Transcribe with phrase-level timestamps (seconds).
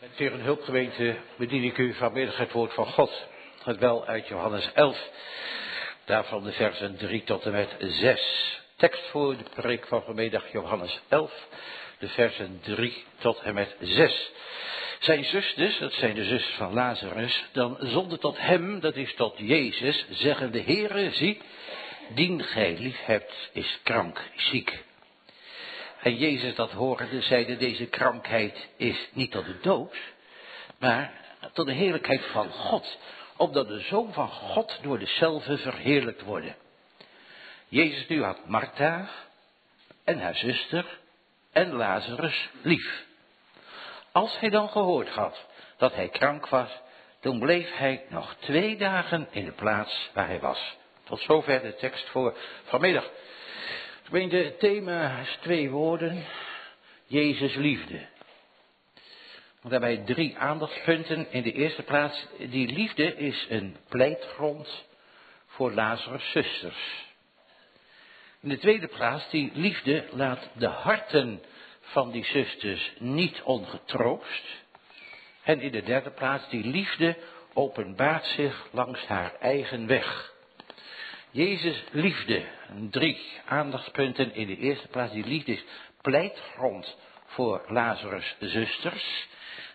[0.00, 3.26] En hulpgemeente bedien ik u vanmiddag het woord van God.
[3.62, 5.08] Het wel uit Johannes 11,
[6.04, 8.60] daarvan de versen 3 tot en met 6.
[8.76, 11.46] Tekst voor de preek van vanmiddag Johannes 11,
[11.98, 14.30] de versen 3 tot en met 6.
[15.00, 19.34] Zijn zusters, dat zijn de zusters van Lazarus, dan zonden tot hem, dat is tot
[19.36, 21.40] Jezus, zeggen de Heere, zie,
[22.14, 24.88] dien gij lief hebt, is krank, ziek.
[26.02, 29.96] En Jezus dat hoorde, zeide deze krankheid is niet tot de dood,
[30.78, 31.12] maar
[31.52, 32.98] tot de heerlijkheid van God,
[33.36, 36.56] opdat de Zoon van God door dezelfde verheerlijkt worden.
[37.68, 39.08] Jezus nu had Martha
[40.04, 40.98] en haar zuster
[41.52, 43.04] en Lazarus lief.
[44.12, 45.46] Als hij dan gehoord had
[45.76, 46.70] dat hij krank was,
[47.20, 50.76] toen bleef hij nog twee dagen in de plaats waar hij was.
[51.04, 53.10] Tot zover de tekst voor vanmiddag.
[54.10, 56.24] Gemeente, het thema is twee woorden.
[57.06, 58.06] Jezus liefde.
[59.62, 61.32] Daarbij drie aandachtspunten.
[61.32, 64.86] In de eerste plaats, die liefde is een pleitgrond
[65.46, 67.04] voor Lazarus' zusters.
[68.40, 71.42] In de tweede plaats, die liefde laat de harten
[71.80, 74.44] van die zusters niet ongetroost.
[75.42, 77.16] En in de derde plaats, die liefde
[77.52, 80.32] openbaart zich langs haar eigen weg.
[81.30, 82.44] Jezus liefde,
[82.90, 85.12] drie aandachtspunten in de eerste plaats.
[85.12, 85.58] Die liefde
[86.00, 89.28] pleitgrond voor Lazarus' zusters.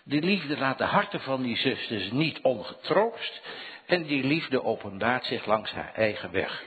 [0.04, 3.42] Die liefde laat de harten van die zusters niet ongetroost.
[3.86, 6.64] En die liefde openbaart zich langs haar eigen weg.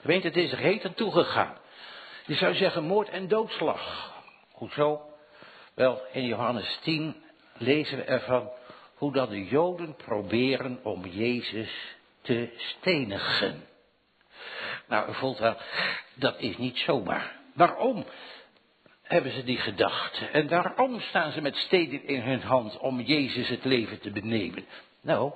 [0.00, 1.58] Gemeente, het is aan toegegaan.
[2.26, 4.14] Je zou zeggen moord en doodslag.
[4.52, 5.00] Hoezo?
[5.74, 7.16] Wel, in Johannes 10
[7.58, 8.50] lezen we ervan
[8.94, 13.64] hoe dat de Joden proberen om Jezus te stenigen.
[14.88, 15.56] Nou, u voelt wel,
[16.14, 17.32] dat is niet zomaar.
[17.54, 18.04] Waarom
[19.02, 20.26] hebben ze die gedachte?
[20.26, 24.66] En waarom staan ze met steden in hun hand om Jezus het leven te benemen?
[25.00, 25.32] Nou,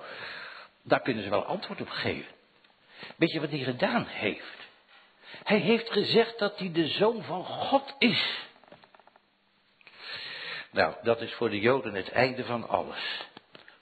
[0.82, 2.32] daar kunnen ze wel antwoord op geven.
[3.16, 4.68] Weet je wat hij gedaan heeft?
[5.44, 8.48] Hij heeft gezegd dat hij de zoon van God is.
[10.70, 13.28] Nou, dat is voor de Joden het einde van alles.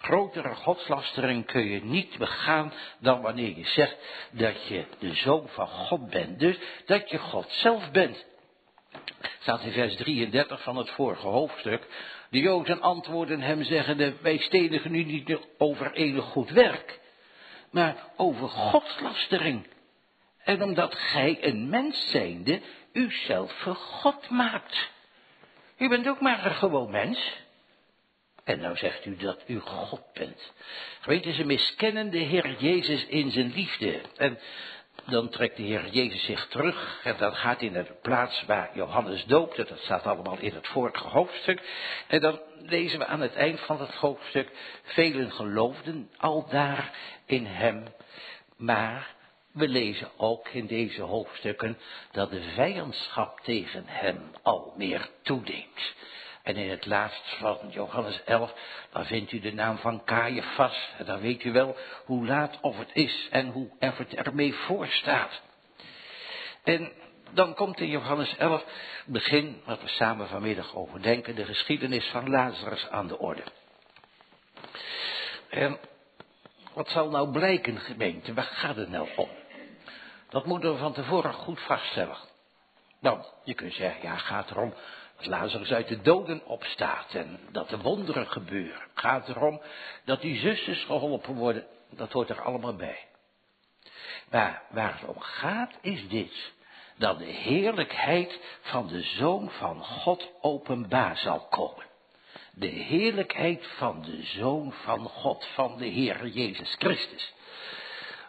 [0.09, 3.97] Grotere godslastering kun je niet begaan dan wanneer je zegt
[4.31, 6.39] dat je de zoon van God bent.
[6.39, 8.27] Dus dat je God zelf bent.
[9.41, 11.87] Staat in vers 33 van het vorige hoofdstuk.
[12.31, 17.01] De Joden antwoorden hem zeggende, wij stedigen nu niet over enig goed werk,
[17.71, 19.67] maar over godslastering.
[20.45, 22.61] En omdat gij een mens zijnde,
[22.93, 24.91] uzelf voor God maakt.
[25.79, 27.47] U bent ook maar een gewoon mens.
[28.49, 30.53] En nou zegt u dat u God bent.
[31.01, 34.01] Geweten, ze miskennen de Heer Jezus in zijn liefde.
[34.17, 34.39] En
[35.07, 38.71] dan trekt de Heer Jezus zich terug en dan gaat hij naar de plaats waar
[38.75, 39.65] Johannes doopte.
[39.65, 41.61] Dat staat allemaal in het vorige hoofdstuk.
[42.07, 44.51] En dan lezen we aan het eind van het hoofdstuk,
[44.83, 46.91] velen geloofden al daar
[47.27, 47.85] in hem,
[48.57, 49.15] maar
[49.53, 51.79] we lezen ook in deze hoofdstukken
[52.13, 55.95] dat de vijandschap tegen hem al meer toeneemt.
[56.49, 58.53] En in het laatst van Johannes 11,
[58.93, 60.91] dan vindt u de naam van Caiaphas.
[60.99, 64.55] En dan weet u wel hoe laat of het is en hoe of het ermee
[64.55, 65.41] voor staat.
[66.65, 66.93] En
[67.31, 68.65] dan komt in Johannes 11,
[69.07, 73.45] begin, wat we samen vanmiddag overdenken, de geschiedenis van Lazarus aan de orde.
[75.49, 75.79] En
[76.73, 78.35] wat zal nou blijken, gemeente?
[78.35, 79.29] Waar gaat het nou om?
[80.29, 82.19] Dat moeten we van tevoren goed vaststellen.
[83.01, 84.75] Nou, je kunt zeggen, ja, gaat erom
[85.19, 88.83] dat Lazarus uit de doden opstaat en dat de wonderen gebeuren.
[88.95, 89.61] Gaat erom
[90.05, 91.67] dat die zusters geholpen worden.
[91.91, 93.07] Dat hoort er allemaal bij.
[94.31, 96.53] Maar waar het om gaat is dit.
[96.97, 101.87] Dat de heerlijkheid van de Zoon van God openbaar zal komen.
[102.53, 107.35] De heerlijkheid van de Zoon van God, van de Heer Jezus Christus.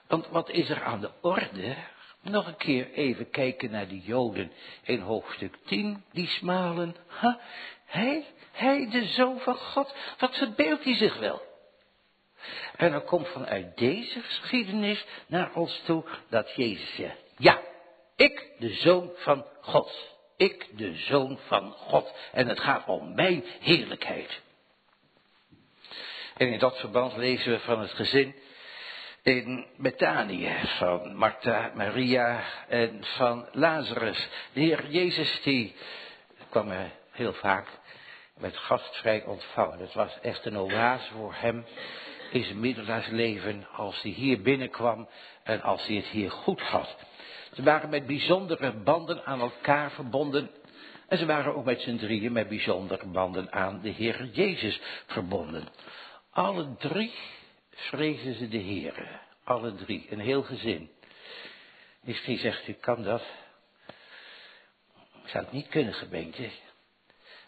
[0.07, 1.75] Want wat is er aan de orde?
[2.21, 4.51] Nog een keer even kijken naar de Joden
[4.83, 6.95] in hoofdstuk 10, die smalen.
[7.07, 7.39] Ha,
[7.85, 11.41] hij, hij, de zoon van God, wat verbeeldt hij zich wel?
[12.75, 17.61] En dan komt vanuit deze geschiedenis naar ons toe dat Jezus zegt, ja,
[18.15, 20.17] ik, de zoon van God.
[20.37, 22.13] Ik, de zoon van God.
[22.31, 24.41] En het gaat om mijn heerlijkheid.
[26.37, 28.35] En in dat verband lezen we van het gezin
[29.23, 34.29] in Betanië van Martha, Maria en van Lazarus.
[34.53, 35.75] De Heer Jezus die
[36.49, 36.71] kwam
[37.11, 37.67] heel vaak
[38.37, 39.79] met gastvrij ontvangen.
[39.79, 41.65] Het was echt een oase voor hem
[42.31, 45.09] in zijn middelaarsleven als hij hier binnenkwam
[45.43, 46.95] en als hij het hier goed had.
[47.53, 50.49] Ze waren met bijzondere banden aan elkaar verbonden
[51.09, 55.63] En ze waren ook met z'n drieën met bijzondere banden aan de Heer Jezus verbonden.
[56.31, 57.13] Alle drie
[57.79, 59.19] vrezen ze de Heer.
[59.43, 60.89] Alle drie, een heel gezin.
[62.01, 63.23] Misschien zegt u, kan dat?
[65.25, 66.49] Zou het niet kunnen, gemeente?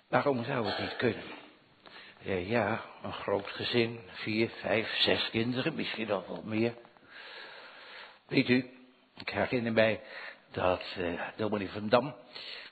[0.08, 1.24] Waarom zou het niet kunnen?
[2.20, 6.74] Ja, ja, een groot gezin, vier, vijf, zes kinderen, misschien nog wel meer.
[8.28, 8.70] Weet u,
[9.18, 10.02] ik herinner mij
[10.52, 12.16] dat uh, dominee van Dam,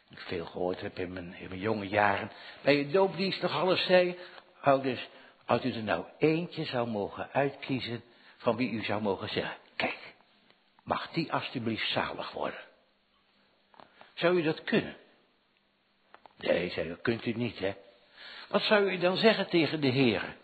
[0.10, 3.86] ik veel gehoord heb in mijn, in mijn jonge jaren, bij een doopdienst nog alles
[3.86, 4.18] zei,
[4.62, 5.08] ouders,
[5.50, 8.04] als u er nou eentje zou mogen uitkiezen
[8.38, 10.16] van wie u zou mogen zeggen, kijk,
[10.84, 12.60] mag die alstublieft zalig worden.
[14.14, 14.98] Zou u dat kunnen?
[16.38, 17.74] Nee, zei dat kunt u niet, hè.
[18.50, 20.36] Wat zou u dan zeggen tegen de Heer?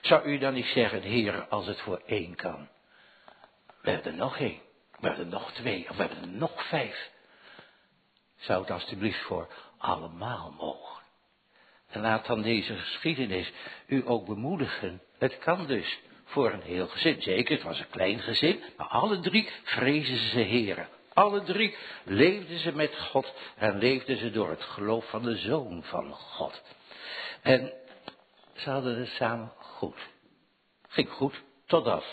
[0.00, 2.68] Zou u dan niet zeggen, Heer, als het voor één kan?
[3.82, 4.60] We hebben er nog één,
[4.98, 7.10] we hebben er nog twee, of we hebben er nog vijf.
[8.36, 9.48] Zou het alstublieft voor
[9.78, 10.99] allemaal mogen?
[11.90, 13.52] En laat dan deze geschiedenis
[13.86, 15.02] u ook bemoedigen.
[15.18, 17.22] Het kan dus voor een heel gezin.
[17.22, 20.88] Zeker, het was een klein gezin, maar alle drie vrezen ze heren.
[21.12, 25.82] Alle drie leefden ze met God en leefden ze door het geloof van de Zoon
[25.82, 26.62] van God.
[27.42, 27.72] En
[28.54, 29.98] ze hadden het samen goed.
[30.88, 32.04] Ging goed, totdat.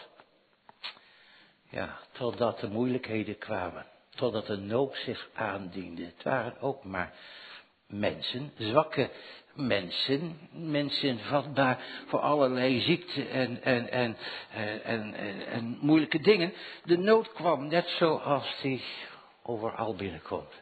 [1.70, 3.86] Ja, totdat de moeilijkheden kwamen.
[4.16, 6.06] Totdat de nood zich aandiende.
[6.06, 7.14] Het waren ook maar
[7.88, 9.10] mensen, zwakke
[9.54, 14.18] mensen, mensen vatbaar voor allerlei ziekten en, en, en,
[14.52, 16.54] en, en, en, moeilijke dingen.
[16.84, 18.84] De nood kwam net zoals die
[19.42, 20.54] overal binnenkomt.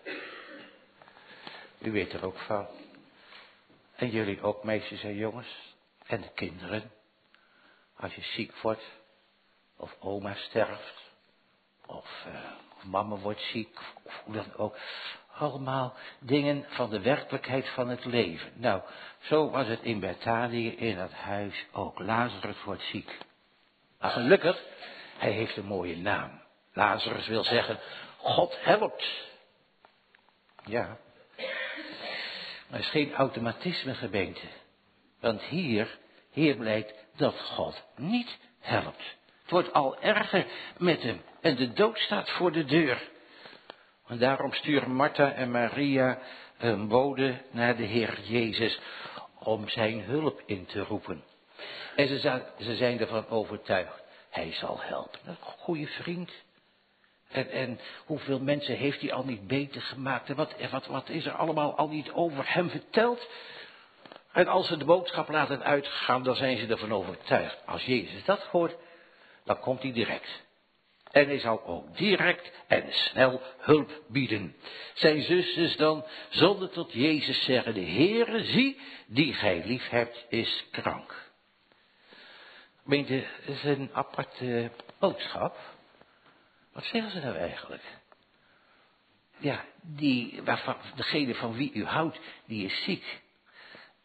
[1.82, 2.68] U weet er ook van.
[3.96, 5.76] En jullie ook, meisjes en jongens.
[6.06, 6.92] En de kinderen.
[7.96, 8.84] Als je ziek wordt.
[9.78, 11.04] Of oma sterft.
[11.86, 12.52] Of, uh,
[12.84, 13.80] mama wordt ziek.
[14.04, 14.78] Of hoe dan ook
[15.38, 18.52] allemaal dingen van de werkelijkheid van het leven.
[18.56, 18.82] Nou,
[19.20, 22.00] zo was het in Betanië in het huis ook.
[22.00, 23.18] Lazarus wordt ziek.
[24.00, 24.64] Maar gelukkig,
[25.18, 26.42] hij heeft een mooie naam.
[26.74, 27.80] Lazarus wil zeggen,
[28.18, 29.06] God helpt.
[30.66, 30.98] Ja.
[32.70, 34.48] Maar is geen automatisme gemeente.
[35.20, 35.98] Want hier,
[36.32, 39.16] hier blijkt dat God niet helpt.
[39.42, 40.46] Het wordt al erger
[40.78, 43.14] met hem en de dood staat voor de deur.
[44.08, 46.20] En daarom sturen Martha en Maria
[46.58, 48.80] een bode naar de Heer Jezus
[49.40, 51.24] om zijn hulp in te roepen.
[51.96, 55.20] En ze ze zijn ervan overtuigd, hij zal helpen.
[55.26, 56.32] Een goede vriend.
[57.28, 60.30] En, en hoeveel mensen heeft hij al niet beter gemaakt?
[60.30, 63.28] En wat, wat, wat is er allemaal al niet over hem verteld?
[64.32, 67.66] En als ze de boodschap laten uitgaan, dan zijn ze ervan overtuigd.
[67.66, 68.76] Als Jezus dat hoort,
[69.44, 70.45] dan komt hij direct.
[71.16, 74.56] En hij zal ook direct en snel hulp bieden.
[74.94, 80.68] Zijn zusters dan, zonder tot Jezus zeggen, de Heere, zie, die gij lief hebt, is
[80.72, 81.32] krank.
[82.84, 85.58] Gemeente, het is een aparte boodschap.
[86.74, 87.84] Wat zeggen ze nou eigenlijk?
[89.38, 93.22] Ja, die, waarvan, degene van wie u houdt, die is ziek.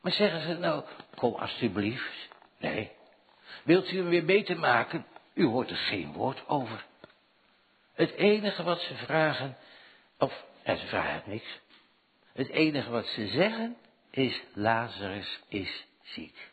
[0.01, 0.85] Maar zeggen ze nou,
[1.15, 2.29] kom alstublieft.
[2.59, 2.91] Nee.
[3.63, 5.07] Wilt u hem weer beter maken?
[5.35, 6.89] U hoort er geen woord over.
[8.01, 9.57] Het enige wat ze vragen,
[10.19, 11.61] of ze vragen niks.
[12.33, 13.77] Het enige wat ze zeggen
[14.11, 16.51] is Lazarus is ziek.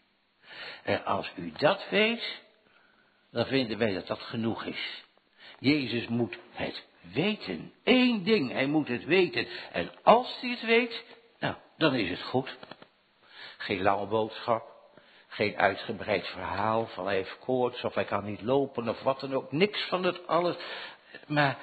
[0.84, 2.42] En als u dat weet,
[3.32, 5.04] dan vinden wij dat dat genoeg is.
[5.60, 6.84] Jezus moet het
[7.14, 7.74] weten.
[7.84, 9.48] Eén ding, hij moet het weten.
[9.72, 11.04] En als hij het weet,
[11.40, 12.58] nou, dan is het goed.
[13.58, 14.72] Geen lange boodschap,
[15.28, 19.34] geen uitgebreid verhaal van hij heeft koorts of hij kan niet lopen of wat dan
[19.34, 19.52] ook.
[19.52, 20.56] Niks van het alles
[21.28, 21.58] maar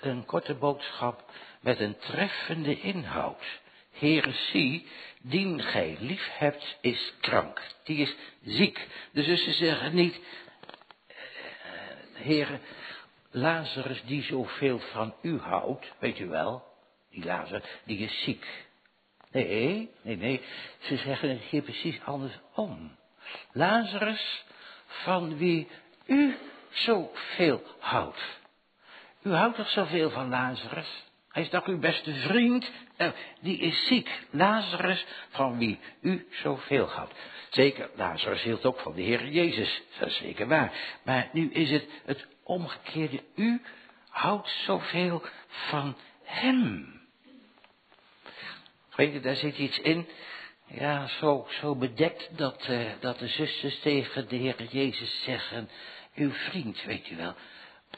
[0.00, 3.60] een korte boodschap met een treffende inhoud.
[3.92, 4.86] Heere, zie,
[5.22, 7.62] dien gij lief hebt, is krank.
[7.84, 8.88] Die is ziek.
[9.12, 10.20] De zussen zeggen niet,
[12.12, 12.58] Heere,
[13.30, 16.64] Lazarus die zoveel van u houdt, weet u wel,
[17.10, 18.66] die Lazarus, die is ziek.
[19.30, 20.40] Nee, nee, nee,
[20.78, 22.96] ze zeggen het hier precies andersom.
[23.52, 24.44] Lazarus,
[24.86, 25.68] van wie
[26.06, 26.36] u
[26.70, 28.38] zoveel houdt.
[29.22, 31.06] U houdt toch zoveel van Lazarus?
[31.28, 32.70] Hij is toch uw beste vriend?
[32.96, 34.10] Nou, die is ziek.
[34.30, 37.14] Lazarus, van wie u zoveel houdt.
[37.50, 39.82] Zeker, Lazarus hield ook van de Heer Jezus.
[39.98, 40.72] Dat is zeker waar.
[41.02, 43.22] Maar nu is het het omgekeerde.
[43.34, 43.62] U
[44.08, 46.96] houdt zoveel van hem.
[48.94, 50.08] Weet daar zit iets in.
[50.66, 55.68] Ja, zo, zo bedekt dat, uh, dat de zusters tegen de Heer Jezus zeggen.
[56.14, 57.34] Uw vriend, weet u wel.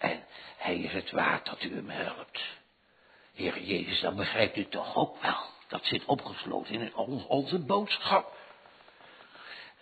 [0.01, 0.25] En
[0.61, 2.41] hij is het waard dat u hem helpt.
[3.35, 6.95] Heer Jezus, dan begrijpt u toch ook wel dat zit opgesloten in
[7.29, 8.37] onze boodschap.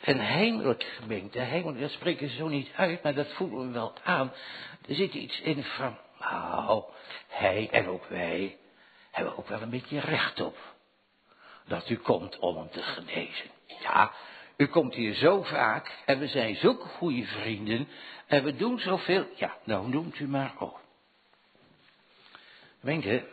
[0.00, 3.94] En heimelijk, gemeente, heimelijk, dat spreken ze zo niet uit, maar dat voelen we wel
[4.04, 4.32] aan.
[4.88, 6.84] Er zit iets in van, nou,
[7.28, 8.56] hij en ook wij
[9.10, 10.56] hebben ook wel een beetje recht op.
[11.66, 13.50] Dat u komt om hem te genezen.
[13.80, 14.12] Ja,
[14.58, 17.88] u komt hier zo vaak en we zijn zulke goede vrienden
[18.26, 19.26] en we doen zoveel.
[19.34, 20.80] Ja, nou noemt u maar op.
[22.80, 23.26] Gemeente,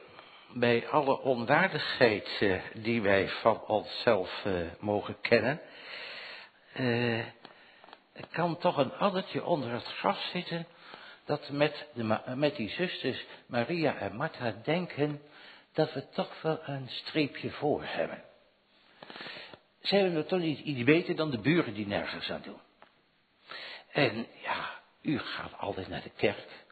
[0.53, 5.61] bij alle onwaardigheid uh, die wij van onszelf uh, mogen kennen,
[6.79, 7.25] uh,
[8.31, 10.67] kan toch een addertje onder het gras zitten
[11.25, 15.21] dat met, de, met die zusters Maria en Martha denken
[15.73, 18.23] dat we toch wel een streepje voor hebben.
[19.89, 22.59] Hebben het toch niet iets beter dan de buren die nergens aan doen.
[23.91, 26.63] En ja, u gaat altijd naar de kerk.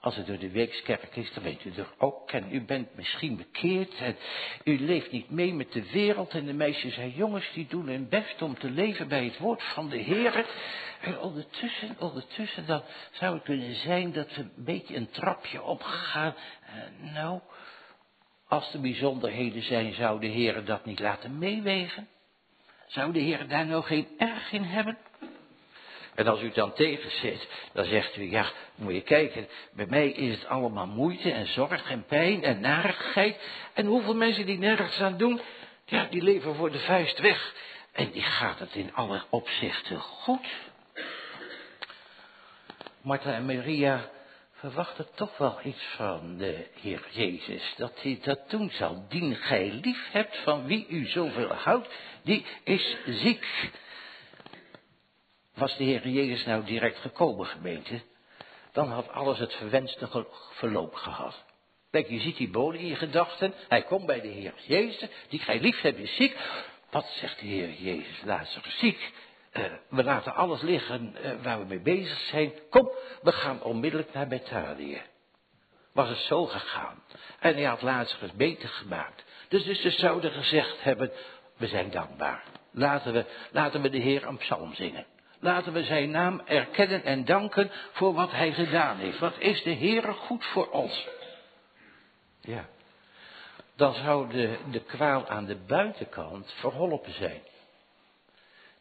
[0.00, 2.30] Als het door de weekskerk is, dan weet u er ook.
[2.30, 3.94] En u bent misschien bekeerd.
[4.00, 4.16] En
[4.64, 6.30] u leeft niet mee met de wereld.
[6.30, 9.62] En de meisjes en jongens die doen hun best om te leven bij het woord
[9.62, 10.46] van de Heer.
[11.00, 16.34] En ondertussen, ondertussen dan zou het kunnen zijn dat we een beetje een trapje opgaan.
[16.34, 17.40] Uh, nou,
[18.48, 22.08] als er bijzonderheden zijn, zou de Heer dat niet laten meewegen?
[22.90, 24.98] Zou de Heer daar nou geen erg in hebben?
[26.14, 30.34] En als u dan tegenzet, dan zegt u, ja, moet je kijken, bij mij is
[30.34, 33.40] het allemaal moeite en zorg en pijn en narigheid.
[33.74, 35.40] En hoeveel mensen die nergens aan doen,
[35.84, 37.54] ja, die leven voor de vuist weg.
[37.92, 40.46] En die gaat het in alle opzichten goed.
[43.00, 44.10] Martha en Maria
[44.60, 47.74] verwachten toch wel iets van de Heer Jezus.
[47.76, 49.04] Dat hij dat doen zal.
[49.08, 51.88] Dien gij lief hebt van wie u zoveel houdt,
[52.22, 53.70] die is ziek.
[55.54, 58.00] Was de Heer Jezus nou direct gekomen, gemeente,
[58.72, 61.44] dan had alles het verwenste verloop gehad.
[61.90, 63.54] Kijk, je ziet die bode in je gedachten.
[63.68, 66.36] Hij komt bij de Heer Jezus, die gij lief hebt, is ziek.
[66.90, 68.22] Wat zegt de Heer Jezus?
[68.24, 69.12] Lazarus ziek.
[69.52, 72.52] Uh, we laten alles liggen uh, waar we mee bezig zijn.
[72.70, 72.90] Kom,
[73.22, 75.02] we gaan onmiddellijk naar Betanië.
[75.92, 77.02] Was het zo gegaan.
[77.38, 79.24] En hij had Lazarus beter gemaakt.
[79.48, 81.10] Dus, dus ze zouden gezegd hebben,
[81.56, 82.42] we zijn dankbaar.
[82.70, 85.06] Laten we, laten we de Heer een psalm zingen.
[85.40, 89.18] Laten we zijn naam erkennen en danken voor wat hij gedaan heeft.
[89.18, 91.08] Wat is de Heer goed voor ons?
[92.40, 92.68] Ja.
[93.76, 97.42] Dan zou de, de kwaal aan de buitenkant verholpen zijn.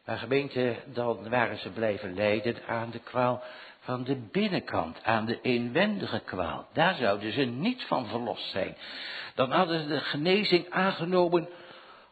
[0.10, 3.44] Maar gemeente, dan waren ze blijven lijden aan de kwaal
[3.80, 6.68] van de binnenkant, aan de inwendige kwaal.
[6.74, 8.78] Daar zouden ze niet van verlost zijn.
[9.36, 11.50] Dan hadden ze de genezing aangenomen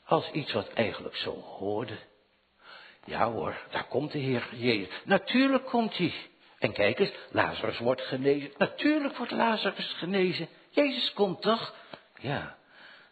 [0.05, 1.97] als iets wat eigenlijk zo hoorde.
[3.05, 4.89] Ja hoor, daar komt de Heer Jezus.
[5.03, 6.13] Natuurlijk komt hij.
[6.59, 8.51] En kijk eens, Lazarus wordt genezen.
[8.57, 10.47] Natuurlijk wordt Lazarus genezen.
[10.69, 11.73] Jezus komt toch?
[12.19, 12.57] Ja,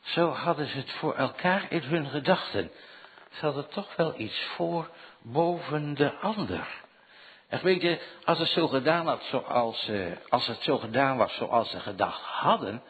[0.02, 2.72] zo hadden ze het voor elkaar in hun gedachten.
[3.40, 4.90] Ze hadden toch wel iets voor
[5.22, 6.84] boven de ander.
[7.48, 11.36] En weet je, als het zo gedaan had zoals, uh, als het zo gedaan was
[11.36, 12.82] zoals ze gedacht hadden,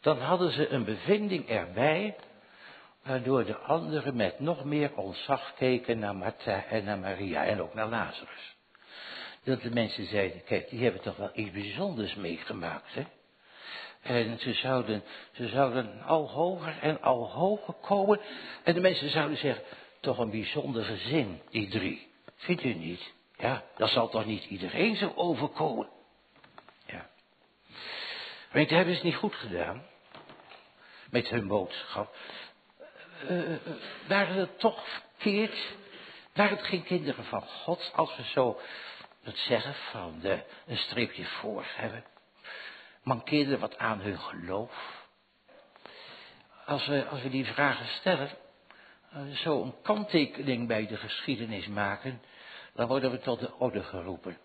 [0.00, 2.16] dan hadden ze een bevinding erbij
[3.02, 7.74] waardoor de anderen met nog meer ontzag keken naar Martha en naar Maria en ook
[7.74, 8.56] naar Lazarus.
[9.44, 13.04] Dat de mensen zeiden, kijk, die hebben toch wel iets bijzonders meegemaakt, hè?
[14.04, 18.20] En ze zouden, ze zouden al hoger en al hoger komen.
[18.62, 19.64] En de mensen zouden zeggen,
[20.00, 22.08] toch een bijzonder gezin, die drie.
[22.36, 23.12] Vindt u niet?
[23.36, 25.88] Ja, dat zal toch niet iedereen zo overkomen?
[26.86, 27.06] Ja.
[28.50, 29.82] Weet je, hebben ze niet goed gedaan?
[31.10, 32.14] Met hun boodschap
[33.30, 33.56] uh,
[34.08, 35.74] waren het toch verkeerd?
[36.34, 38.60] Waren het geen kinderen van God, als we zo
[39.22, 42.04] het zeggen van de, een streepje voor hebben?
[43.04, 45.02] Mankeerde wat aan hun geloof?
[46.66, 48.30] Als we, als we die vragen stellen,
[49.14, 52.22] uh, zo een kanttekening bij de geschiedenis maken,
[52.74, 54.38] dan worden we tot de orde geroepen.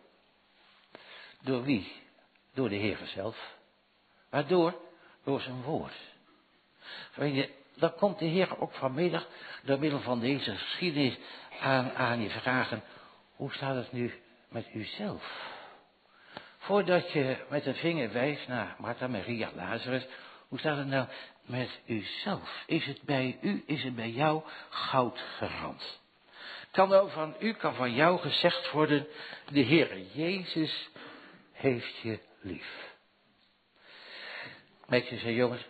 [1.42, 1.92] Door wie?
[2.54, 3.56] Door de Heer zelf.
[4.30, 4.76] Waardoor?
[5.24, 5.96] Door zijn woord.
[7.76, 9.28] Dan komt de Heer ook vanmiddag
[9.64, 11.18] door middel van deze geschiedenis
[11.60, 12.84] aan, aan je vragen,
[13.36, 14.14] hoe staat het nu
[14.50, 15.58] met uzelf?
[16.70, 20.06] Voordat je met een vinger wijst naar Martha, Maria, Lazarus,
[20.48, 21.08] hoe staat het nou
[21.46, 22.64] met uzelf?
[22.66, 26.00] Is het bij u, is het bij jou goud gerand?
[26.72, 29.08] Kan er van u, kan van jou gezegd worden,
[29.52, 30.90] de Heer Jezus
[31.52, 32.96] heeft je lief.
[34.88, 35.66] Meisjes en jongens,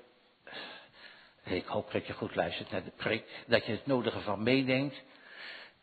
[1.43, 5.01] ik hoop dat je goed luistert naar de preek, dat je het nodige van meeneemt.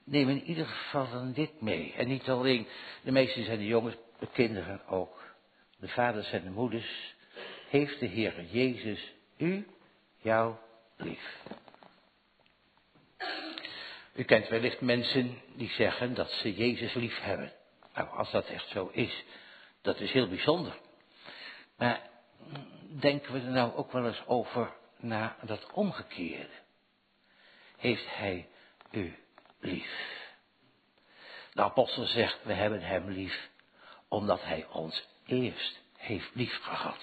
[0.05, 1.95] Neem in ieder geval dan dit mee.
[1.97, 2.67] En niet alleen
[3.03, 5.35] de meisjes en de jongens, de kinderen ook.
[5.77, 7.15] De vaders en de moeders.
[7.69, 9.67] Heeft de Heer Jezus u,
[10.17, 10.55] jou
[10.97, 11.43] lief.
[14.15, 17.53] U kent wellicht mensen die zeggen dat ze Jezus lief hebben.
[17.95, 19.25] Nou, als dat echt zo is,
[19.83, 20.79] dat is heel bijzonder.
[21.77, 22.11] Maar
[23.01, 26.55] denken we er nou ook wel eens over naar dat omgekeerde?
[27.77, 28.49] Heeft Hij
[28.91, 29.17] u
[29.61, 30.15] lief?
[31.53, 33.49] De apostel zegt, we hebben Hem lief,
[34.09, 36.99] omdat Hij ons eerst heeft lief gehad.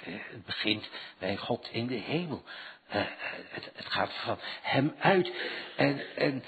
[0.00, 0.88] Het begint
[1.18, 2.42] bij God in de hemel.
[2.86, 3.02] Eh,
[3.48, 5.32] het, het, gaat van Hem uit.
[5.76, 6.44] En, en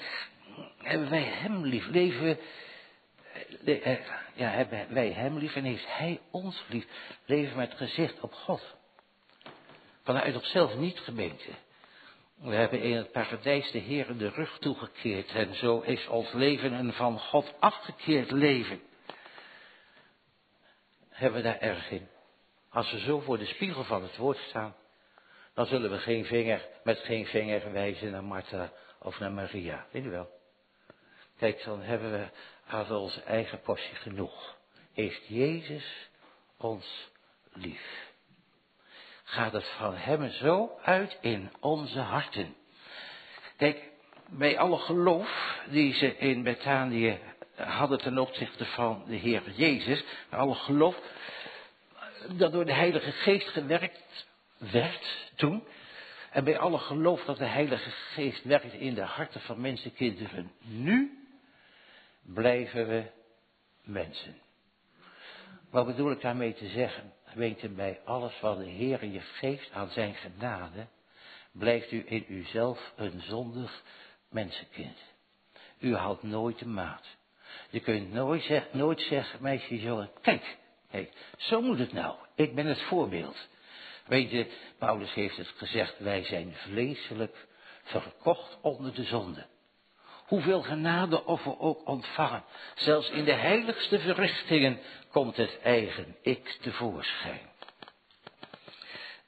[0.77, 1.87] hebben wij Hem lief?
[1.87, 2.39] Leven.
[3.65, 3.99] Eh, eh,
[4.33, 6.85] ja, hebben wij Hem lief en heeft Hij ons lief?
[7.25, 8.75] Leven met gezicht op God.
[10.03, 11.49] Vanuit onszelf niet gemeente.
[12.35, 16.73] We hebben in het paradijs de Heer de rug toegekeerd en zo is ons leven
[16.73, 18.81] een van God afgekeerd leven.
[21.13, 22.07] Hebben we daar erg in?
[22.69, 24.75] Als we zo voor de spiegel van het woord staan,
[25.53, 29.85] dan zullen we geen vinger, met geen vinger wijzen naar Martha of naar Maria.
[29.91, 30.29] Weet u wel?
[31.37, 32.27] Kijk, dan hebben we
[32.67, 34.57] aan onze eigen portie genoeg.
[34.93, 36.09] Heeft Jezus
[36.57, 37.11] ons
[37.53, 38.11] lief?
[39.23, 42.55] Gaat het van Hem zo uit in onze harten?
[43.57, 43.91] Kijk,
[44.29, 47.19] bij alle geloof die ze in Betanië
[47.55, 50.99] hadden ten opzichte van de Heer Jezus, alle geloof
[52.29, 55.63] dat door de Heilige Geest gewerkt werd toen.
[56.31, 60.51] En bij alle geloof dat de Heilige Geest werkt in de harten van mensenkinderen.
[60.61, 61.25] Nu
[62.21, 63.03] blijven we
[63.83, 64.41] mensen.
[65.69, 67.13] Wat bedoel ik daarmee te zeggen?
[67.33, 70.87] Weten bij alles wat de Heer je geeft aan zijn genade,
[71.51, 73.83] blijft u in uzelf een zondig
[74.29, 74.97] mensenkind.
[75.79, 77.05] U houdt nooit de maat.
[77.69, 80.57] Je kunt nooit, nooit zeggen, meisje, jongen, kijk,
[80.91, 82.15] kijk, zo moet het nou.
[82.35, 83.47] Ik ben het voorbeeld.
[84.05, 87.47] Weet je, Paulus heeft het gezegd, wij zijn vleeselijk
[87.83, 89.45] verkocht onder de zonde.
[90.25, 92.43] Hoeveel genade of we ook ontvangen,
[92.75, 94.79] zelfs in de heiligste verrichtingen
[95.11, 97.49] komt het eigen ik tevoorschijn.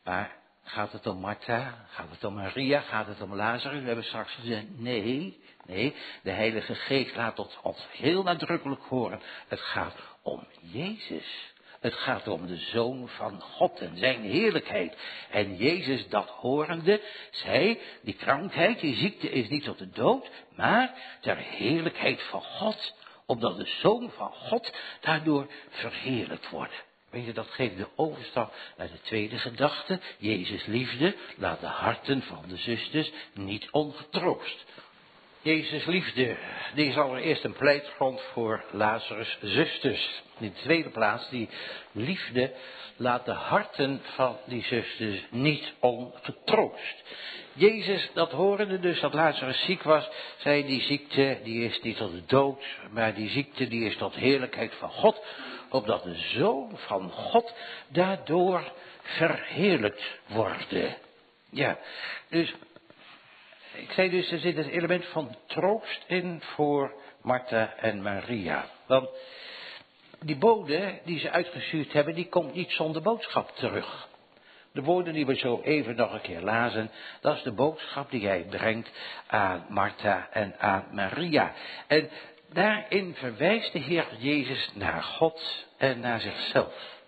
[0.04, 3.80] Maar gaat het om Martha, gaat het om Maria, gaat het om Lazarus?
[3.80, 9.22] We hebben straks gezegd, nee, nee, de Heilige Geest laat ons heel nadrukkelijk horen.
[9.48, 11.54] Het gaat om Jezus.
[11.80, 14.98] Het gaat om de Zoon van God en zijn heerlijkheid.
[15.30, 17.02] En Jezus dat horende,
[17.32, 22.94] zei, die krankheid, die ziekte is niet tot de dood, maar ter heerlijkheid van God.
[23.26, 26.84] Opdat de Zoon van God daardoor verheerlijkt wordt.
[27.10, 30.00] Weet je, dat geeft de overstap naar de tweede gedachte.
[30.18, 34.66] Jezus liefde laat de harten van de zusters niet ongetroost.
[35.46, 36.38] Jezus liefde,
[36.74, 40.22] die is allereerst een pleitgrond voor Lazarus' zusters.
[40.40, 41.50] In de tweede plaats, die
[41.92, 42.54] liefde
[42.96, 47.04] laat de harten van die zusters niet ongetroost.
[47.54, 52.12] Jezus, dat horende dus dat Lazarus ziek was, zei die ziekte die is niet tot
[52.12, 55.24] de dood, maar die ziekte die is tot heerlijkheid van God,
[55.70, 57.54] opdat de Zoon van God
[57.88, 60.98] daardoor verheerlijkt worden.
[61.50, 61.80] Ja,
[62.30, 62.54] dus
[63.78, 68.66] ik zei dus, er zit een element van troost in voor Martha en Maria.
[68.86, 69.10] Want
[70.20, 74.08] die bode die ze uitgestuurd hebben, die komt niet zonder boodschap terug.
[74.72, 78.28] De woorden die we zo even nog een keer lazen, dat is de boodschap die
[78.28, 78.92] hij brengt
[79.28, 81.54] aan Martha en aan Maria.
[81.88, 82.10] En
[82.54, 87.04] daarin verwijst de Heer Jezus naar God en naar zichzelf.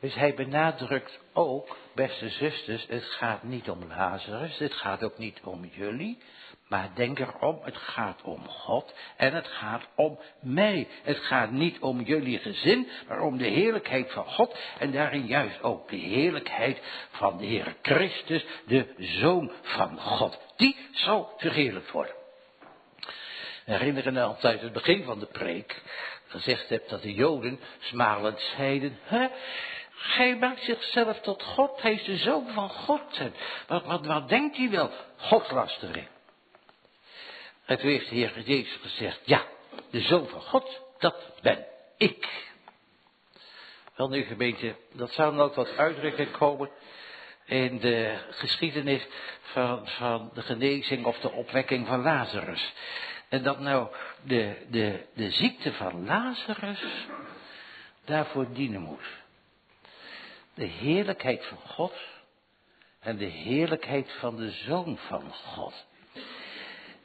[0.00, 5.40] Dus hij benadrukt ook, beste zusters, het gaat niet om Lazarus, het gaat ook niet
[5.44, 6.18] om jullie,
[6.68, 10.88] maar denk erom, het gaat om God en het gaat om mij.
[11.02, 15.62] Het gaat niet om jullie gezin, maar om de heerlijkheid van God en daarin juist
[15.62, 20.38] ook de heerlijkheid van de Heer Christus, de Zoon van God.
[20.56, 22.14] Die zal verheerlijkt worden.
[23.64, 25.82] Herinneren altijd het begin van de preek
[26.26, 29.28] gezegd heb dat de Joden smalend zeiden, hè,
[30.02, 31.82] hij maakt zichzelf tot God.
[31.82, 33.20] Hij is de zoon van God.
[33.66, 34.90] wat, wat, wat denkt hij wel?
[35.16, 36.08] Godlastering.
[37.64, 39.44] En toen heeft de Heer Jezus gezegd, ja,
[39.90, 42.50] de zoon van God, dat ben ik.
[43.96, 46.70] Wel nu gemeente, dat zou dan ook wat uitdrukking komen
[47.44, 49.06] in de geschiedenis
[49.40, 52.72] van, van de genezing of de opwekking van Lazarus.
[53.28, 53.88] En dat nou
[54.22, 56.84] de, de, de ziekte van Lazarus
[58.04, 59.21] daarvoor dienen moet
[60.62, 61.94] de heerlijkheid van God
[63.00, 65.86] en de heerlijkheid van de Zoon van God.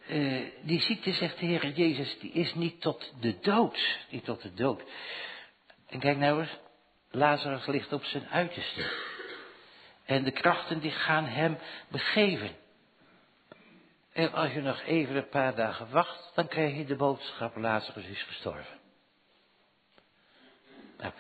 [0.09, 3.97] Uh, die ziekte, zegt de Heer Jezus, die is niet tot de dood.
[4.09, 4.83] Niet tot de dood.
[5.87, 6.57] En kijk nou eens,
[7.11, 8.91] Lazarus ligt op zijn uiterste.
[10.05, 12.55] En de krachten die gaan hem begeven.
[14.13, 18.05] En als je nog even een paar dagen wacht, dan krijg je de boodschap, Lazarus
[18.05, 18.79] is gestorven.
[20.97, 21.13] Nou,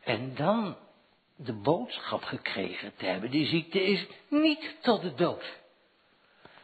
[0.00, 0.76] en dan
[1.44, 5.60] de boodschap gekregen te hebben, die ziekte is niet tot de dood.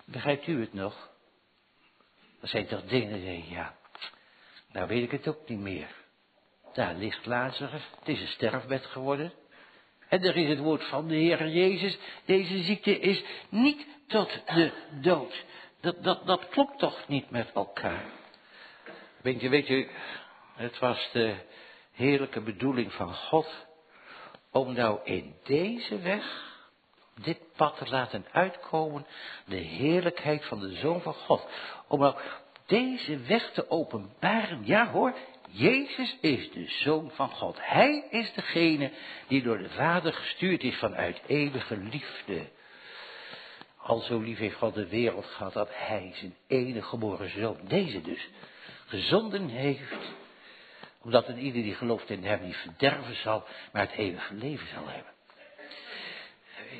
[0.05, 1.11] Begrijpt u het nog?
[2.41, 3.77] Dat zijn toch dingen, die, ja,
[4.73, 5.89] nou weet ik het ook niet meer.
[6.73, 9.33] Daar ligt Lazarus, het is een sterfbed geworden.
[10.09, 14.73] En er is het woord van de Heer Jezus, deze ziekte is niet tot de
[15.01, 15.45] dood.
[15.81, 18.05] Dat, dat, dat klopt toch niet met elkaar.
[19.23, 19.89] Weet je, weet u,
[20.55, 21.37] het was de
[21.93, 23.67] heerlijke bedoeling van God
[24.59, 26.47] om nou in deze weg,
[27.15, 29.07] dit pad te laten uitkomen,
[29.47, 31.49] de heerlijkheid van de Zoon van God.
[31.89, 32.17] Om nou
[32.67, 35.15] deze weg te openbaren, ja hoor,
[35.51, 37.57] Jezus is de Zoon van God.
[37.61, 38.91] Hij is degene
[39.29, 42.49] die door de Vader gestuurd is vanuit eeuwige liefde.
[43.77, 48.01] Al zo lief heeft God de wereld gehad dat Hij zijn enige geboren Zoon, deze
[48.01, 48.29] dus,
[48.87, 50.13] gezonden heeft.
[51.03, 54.89] Omdat een ieder die gelooft in Hem niet verderven zal, maar het eeuwige leven zal
[54.89, 55.13] hebben.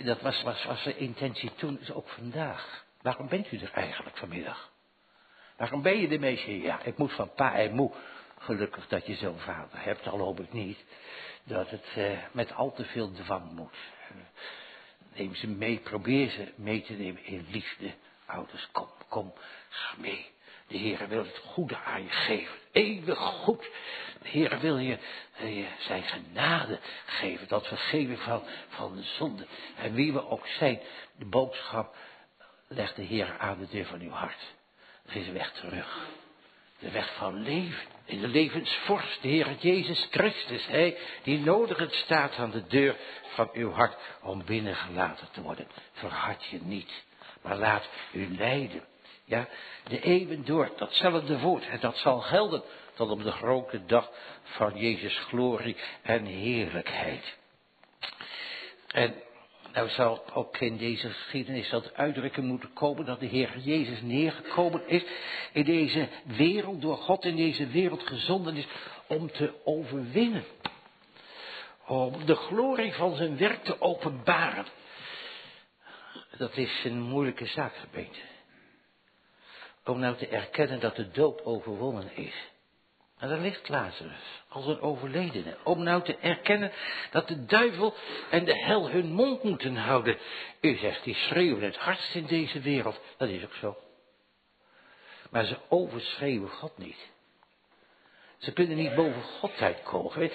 [0.05, 2.85] Dat was, was, was de intentie toen, is ook vandaag.
[3.03, 4.73] Waarom bent u er eigenlijk vanmiddag?
[5.57, 6.63] Waarom ben je ermee?
[6.63, 7.93] Ja, ik moet van pa en moe.
[8.39, 10.85] Gelukkig dat je zo'n vader hebt, al hoop ik niet
[11.45, 13.77] dat het eh, met al te veel dwang moet.
[15.15, 17.95] Neem ze mee, probeer ze mee te nemen in liefde.
[18.27, 19.33] Ouders, kom, kom,
[19.69, 20.31] ga mee.
[20.69, 22.57] De Heer wil het goede aan je geven.
[22.73, 23.71] Eeuwig goed.
[24.23, 24.99] De Heer wil je,
[25.39, 27.49] je zijn genade geven.
[27.49, 29.47] Dat vergeven van, van de zonde.
[29.77, 30.81] En wie we ook zijn,
[31.19, 31.97] de boodschap
[32.69, 34.55] legt de Heer aan de deur van uw hart.
[35.07, 36.07] Er is weg terug.
[36.79, 37.87] De weg van leven.
[38.05, 40.67] In de levensvorst, de Heer Jezus Christus.
[40.67, 42.97] Hij die nodig staat aan de deur
[43.35, 45.69] van uw hart om binnengelaten te worden.
[45.93, 47.05] Verhard je niet.
[47.43, 48.85] Maar laat u leiden.
[49.29, 49.49] Ja,
[49.89, 51.67] de eeuwen door, datzelfde woord.
[51.69, 52.63] En dat zal gelden
[52.95, 54.11] tot op de grote dag
[54.43, 57.37] van Jezus' glorie en heerlijkheid.
[58.87, 59.15] En
[59.73, 64.89] nou zal ook in deze geschiedenis dat uitdrukken moeten komen dat de Heer Jezus neergekomen
[64.89, 65.05] is
[65.53, 68.67] in deze wereld, door God in deze wereld gezonden is
[69.07, 70.45] om te overwinnen.
[71.87, 74.67] Om de glorie van zijn werk te openbaren.
[76.37, 78.19] Dat is een moeilijke zaak, gemeente.
[79.89, 82.35] Om nou te erkennen dat de dood overwonnen is.
[83.19, 85.57] En daar ligt Lazarus, als een overledene.
[85.65, 86.73] Om nou te erkennen
[87.11, 87.95] dat de duivel
[88.31, 90.19] en de hel hun mond moeten houden.
[90.61, 93.01] U zegt, die schreeuwen het hardst in deze wereld.
[93.17, 93.77] Dat is ook zo.
[95.31, 97.09] Maar ze overschreeuwen God niet.
[98.39, 100.31] Ze kunnen niet boven God uitkomen.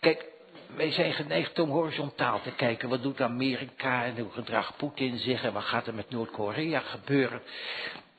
[0.00, 0.24] Kijk,
[0.66, 2.88] wij zijn geneigd om horizontaal te kijken.
[2.88, 7.42] Wat doet Amerika en hoe gedraagt Poetin zich en wat gaat er met Noord-Korea gebeuren.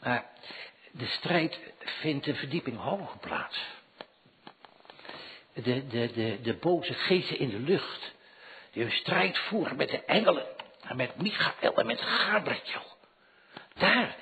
[0.06, 0.26] Maar
[0.92, 3.60] de strijd vindt een verdieping hoger plaats
[5.64, 8.14] de, de, de, de boze geesten in de lucht.
[8.72, 10.46] Die een strijd voeren met de engelen.
[10.82, 12.98] En met Michael en met Gabriel.
[13.74, 14.16] Daar,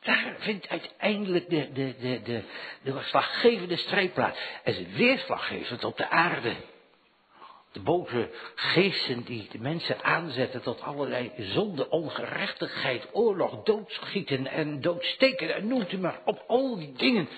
[0.00, 2.42] daar vindt uiteindelijk de, de, de, de,
[2.82, 4.38] de slaggevende strijd plaats.
[4.64, 6.54] En zijn weerslag geeft het op de aarde.
[7.72, 15.54] De boze geesten die de mensen aanzetten tot allerlei zonde, ongerechtigheid, oorlog, doodschieten en doodsteken
[15.54, 17.28] en noemt u maar op al die dingen.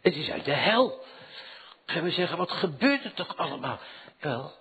[0.00, 1.04] Het is uit de hel.
[1.86, 3.80] En we zeggen, wat gebeurt er toch allemaal?
[4.20, 4.52] Wel,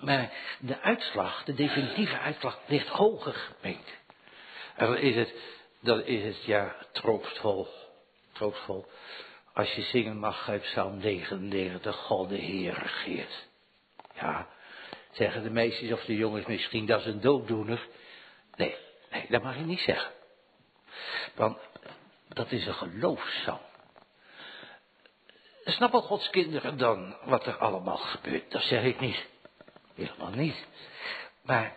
[0.00, 3.92] maar de uitslag, de definitieve uitslag, ligt hoger gemeente.
[4.76, 5.34] En dan is het,
[5.80, 7.68] dan is het ja, troostvol,
[8.32, 8.86] troostvol.
[9.52, 13.48] Als je zingen mag uit Psalm 99, God de Heer regeert.
[14.20, 14.46] Ja,
[15.12, 17.88] zeggen de meisjes of de jongens misschien, dat is een dooddoener.
[18.56, 18.76] Nee,
[19.10, 20.12] nee, dat mag je niet zeggen.
[21.34, 21.58] Want
[22.28, 23.60] dat is een geloofszang.
[25.64, 28.50] Snappen Gods kinderen dan wat er allemaal gebeurt?
[28.50, 29.26] Dat zeg ik niet.
[29.94, 30.66] Helemaal niet.
[31.42, 31.72] Maar,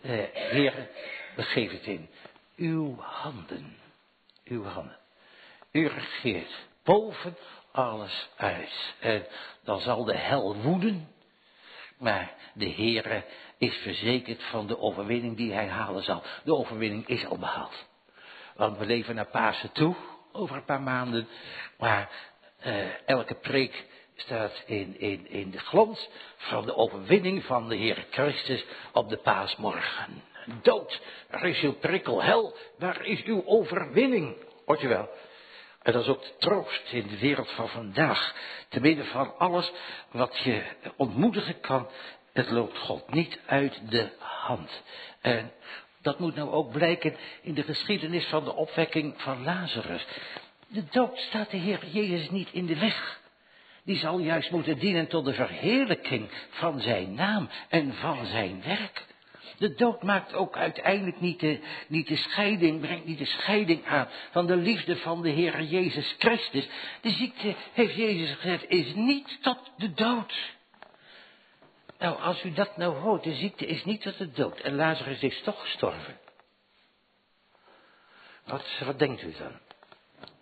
[0.00, 0.88] eh, Heer,
[1.36, 2.08] we geven het in
[2.56, 3.76] uw handen.
[4.44, 4.98] Uw handen.
[5.70, 6.52] U regeert
[6.82, 7.36] boven
[7.72, 8.94] alles uit.
[9.00, 9.26] En
[9.64, 11.13] dan zal de hel woeden.
[11.98, 13.24] Maar de Heere
[13.58, 16.22] is verzekerd van de overwinning die hij halen zal.
[16.44, 17.86] De overwinning is al behaald.
[18.56, 19.94] Want we leven naar Pasen toe,
[20.32, 21.28] over een paar maanden.
[21.78, 22.10] Maar
[22.66, 23.84] uh, elke preek
[24.16, 29.16] staat in, in, in de glans van de overwinning van de Heer Christus op de
[29.16, 30.22] paasmorgen.
[30.62, 32.22] Dood, waar is uw prikkel?
[32.22, 34.36] Hel, waar is uw overwinning?
[34.64, 35.08] Hoort je wel?
[35.84, 38.34] En dat is ook de troost in de wereld van vandaag.
[38.68, 39.72] Te midden van alles
[40.10, 40.62] wat je
[40.96, 41.88] ontmoedigen kan
[42.32, 44.82] Het loopt God niet uit de hand.
[45.20, 45.52] En
[46.02, 50.06] dat moet nou ook blijken in de geschiedenis van de opwekking van Lazarus.
[50.66, 53.20] De dood staat de Heer Jezus niet in de weg.
[53.84, 59.06] Die zal juist moeten dienen tot de verheerlijking van zijn naam en van zijn werk.
[59.58, 64.08] De dood maakt ook uiteindelijk niet de, niet de scheiding, brengt niet de scheiding aan
[64.30, 66.68] van de liefde van de Heer Jezus Christus.
[67.00, 70.34] De ziekte, heeft Jezus gezegd, is niet tot de dood.
[71.98, 75.20] Nou, als u dat nou hoort, de ziekte is niet tot de dood en Lazarus
[75.20, 76.18] is toch gestorven.
[78.44, 79.58] Wat, wat denkt u dan?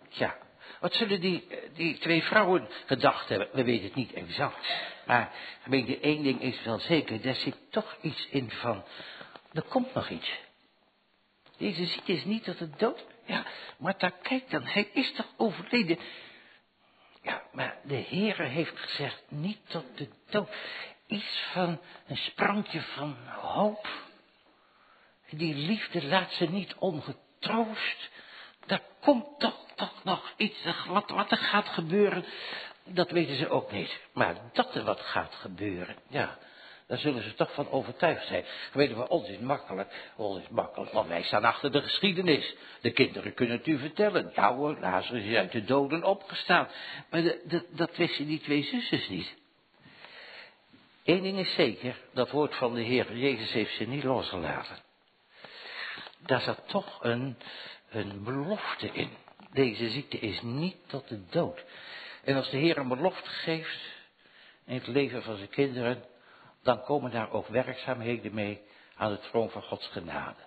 [0.09, 0.37] Ja,
[0.83, 3.49] wat zullen die, die twee vrouwen gedacht hebben?
[3.53, 4.67] We weten het niet exact.
[5.05, 5.31] Maar
[5.65, 8.83] de één ding is wel zeker, daar zit toch iets in van,
[9.53, 10.31] er komt nog iets.
[11.57, 13.05] Deze ziekte is niet tot de dood.
[13.25, 13.45] Ja,
[13.77, 15.99] maar daar kijk dan, hij is toch overleden.
[17.21, 20.49] Ja, maar de Heere heeft gezegd, niet tot de dood.
[21.07, 23.87] Iets van een sprankje van hoop.
[25.29, 28.09] Die liefde laat ze niet ongetroost.
[28.65, 32.25] Daar komt toch, toch nog iets, wat, wat er gaat gebeuren,
[32.83, 33.99] dat weten ze ook niet.
[34.13, 36.37] Maar dat er wat gaat gebeuren, ja,
[36.87, 38.45] daar zullen ze toch van overtuigd zijn.
[38.73, 42.55] Weten we, ons is makkelijk, ons is makkelijk, want wij staan achter de geschiedenis.
[42.81, 44.31] De kinderen kunnen het u vertellen.
[44.35, 46.67] Ja hoor, Lazarus is uit de doden opgestaan.
[47.09, 49.35] Maar de, dat wisten die twee zusters niet.
[51.03, 54.77] Eén ding is zeker, dat woord van de Heer Jezus heeft ze niet losgelaten.
[56.17, 57.37] Daar zat toch een,
[57.89, 59.09] een belofte in.
[59.53, 61.63] Deze ziekte is niet tot de dood.
[62.23, 63.79] En als de Heer een belofte geeft
[64.65, 66.03] in het leven van zijn kinderen,
[66.63, 68.61] dan komen daar ook werkzaamheden mee
[68.95, 70.39] aan de troon van Gods genade.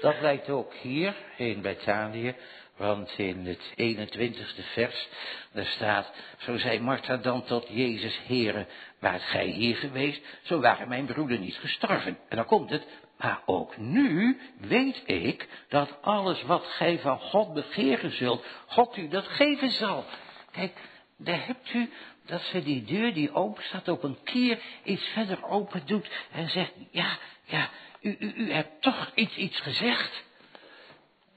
[0.00, 2.34] Dat lijkt ook hier in Bethanië,
[2.76, 5.08] want in het 21ste vers,
[5.52, 8.66] daar staat, zo zei Martha dan tot Jezus, Heere,
[8.98, 12.18] waart gij hier geweest, zo waren mijn broeder niet gestorven.
[12.28, 17.54] En dan komt het, maar ook nu weet ik dat alles wat gij van God
[17.54, 20.04] begeren zult, God u dat geven zal.
[20.50, 20.72] Kijk,
[21.16, 21.90] daar hebt u
[22.24, 26.48] dat ze die deur die open staat op een kier iets verder open doet en
[26.48, 30.24] zegt, ja, ja, u, u, u hebt toch iets, iets gezegd.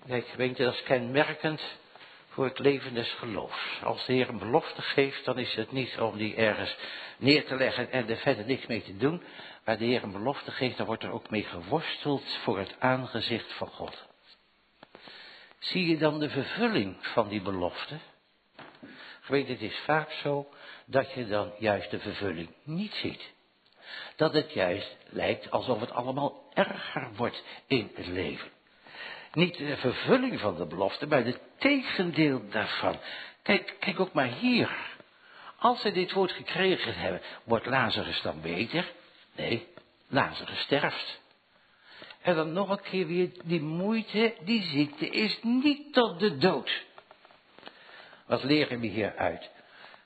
[0.08, 1.62] Kijk, gemeente, dat is kenmerkend
[2.30, 3.80] voor het leven des geloofs.
[3.84, 6.76] Als de Heer een belofte geeft, dan is het niet om die ergens
[7.18, 9.24] neer te leggen en er verder niks mee te doen.
[9.70, 13.54] Maar de Heer een belofte geeft, dan wordt er ook mee geworsteld voor het aangezicht
[13.54, 14.08] van God.
[15.60, 17.98] Zie je dan de vervulling van die belofte?
[19.28, 20.50] Weet, het is vaak zo
[20.86, 23.32] dat je dan juist de vervulling niet ziet.
[24.16, 28.50] Dat het juist lijkt alsof het allemaal erger wordt in het leven.
[29.34, 33.00] Niet de vervulling van de belofte, maar het tegendeel daarvan.
[33.42, 34.78] Kijk, kijk ook maar hier.
[35.60, 38.98] Als ze dit woord gekregen hebben, wordt Lazarus dan beter?
[39.40, 39.68] Nee,
[40.08, 41.22] Lazarus sterft.
[42.22, 46.86] En dan nog een keer weer die moeite, die ziekte is niet tot de dood.
[48.26, 49.50] Wat leren we hieruit?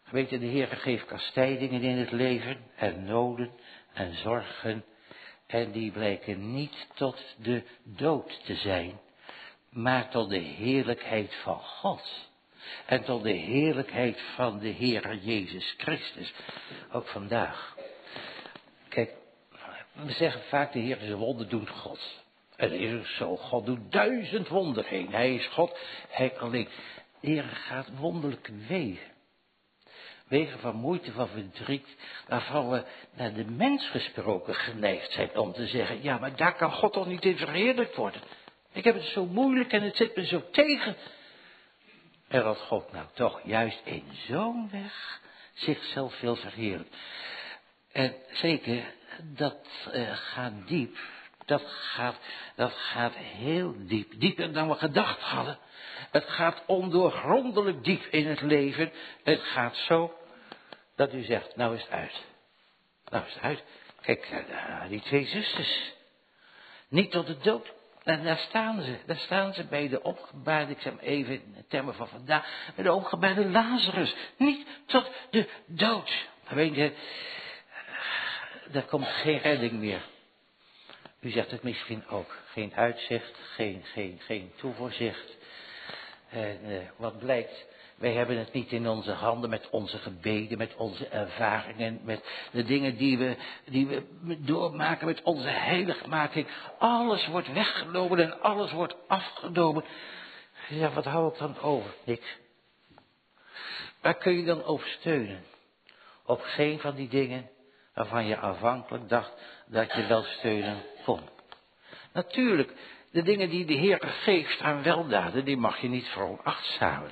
[0.10, 3.52] Weten, de Heer geeft kastijdingen in het leven en noden
[3.93, 4.86] en zorgen.
[5.48, 9.00] En die blijken niet tot de dood te zijn,
[9.69, 12.30] maar tot de heerlijkheid van God.
[12.86, 16.34] En tot de heerlijkheid van de Heer Jezus Christus.
[16.91, 17.76] Ook vandaag.
[19.93, 22.23] We zeggen vaak de Heer is een wonderdoend God.
[22.56, 23.38] En dat is zo.
[23.38, 25.12] God doet duizend wonderen heen.
[25.12, 25.77] Hij is God.
[26.10, 26.67] Hij alleen.
[27.19, 29.12] De Heer gaat wonderlijke wegen.
[30.27, 31.88] Wegen van moeite, van verdriet,
[32.27, 36.71] waarvan we naar de mens gesproken geneigd zijn om te zeggen, ja, maar daar kan
[36.71, 38.21] God toch niet in verheerlijkt worden.
[38.71, 40.95] Ik heb het zo moeilijk en het zit me zo tegen.
[42.27, 45.21] En dat God nou toch juist in zo'n weg
[45.53, 46.97] zichzelf wil verheerlijken.
[47.91, 48.84] En zeker,
[49.21, 50.97] dat uh, gaat diep.
[51.45, 52.15] Dat gaat,
[52.56, 54.19] dat gaat heel diep.
[54.19, 55.58] Dieper dan we gedacht hadden.
[56.12, 58.91] Het gaat ondoorgrondelijk diep in het leven.
[59.23, 60.17] Het gaat zo
[60.95, 62.23] dat u zegt, nou is het uit.
[63.10, 63.63] Nou is het uit.
[64.02, 64.45] Kijk,
[64.89, 65.93] die twee zusters.
[66.89, 67.73] Niet tot de dood.
[68.04, 68.97] En daar staan ze.
[69.06, 72.93] Daar staan ze bij de opgebaarde, ik zeg even in termen van vandaag, bij de
[72.93, 74.15] opgebaarde Lazarus.
[74.38, 76.28] Niet tot de dood.
[76.49, 76.93] Weet je,
[78.73, 80.01] daar komt geen redding meer.
[81.19, 82.38] U zegt het misschien ook.
[82.45, 85.38] Geen uitzicht, geen, geen, geen toevoorzicht.
[86.29, 90.75] En uh, wat blijkt, wij hebben het niet in onze handen met onze gebeden, met
[90.75, 94.03] onze ervaringen, met de dingen die we, die we
[94.39, 96.47] doormaken, met onze heiligmaking.
[96.79, 99.83] Alles wordt weggenomen en alles wordt afgenomen.
[100.69, 101.93] Ja, wat hou ik dan over?
[102.03, 102.38] Niks.
[104.01, 105.43] Waar kun je dan over steunen?
[106.25, 107.49] Op geen van die dingen
[107.93, 109.34] waarvan je afhankelijk dacht
[109.65, 111.21] dat je wel steunen kon.
[112.13, 112.73] Natuurlijk,
[113.12, 117.12] de dingen die de Heer geeft aan weldaden, die mag je niet veronachtzamen.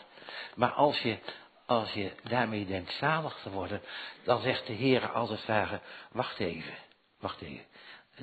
[0.56, 1.18] Maar als je,
[1.66, 3.82] als je daarmee denkt zalig te worden,
[4.24, 5.80] dan zegt de Heer als het ware,
[6.12, 6.74] wacht even,
[7.20, 7.66] wacht even.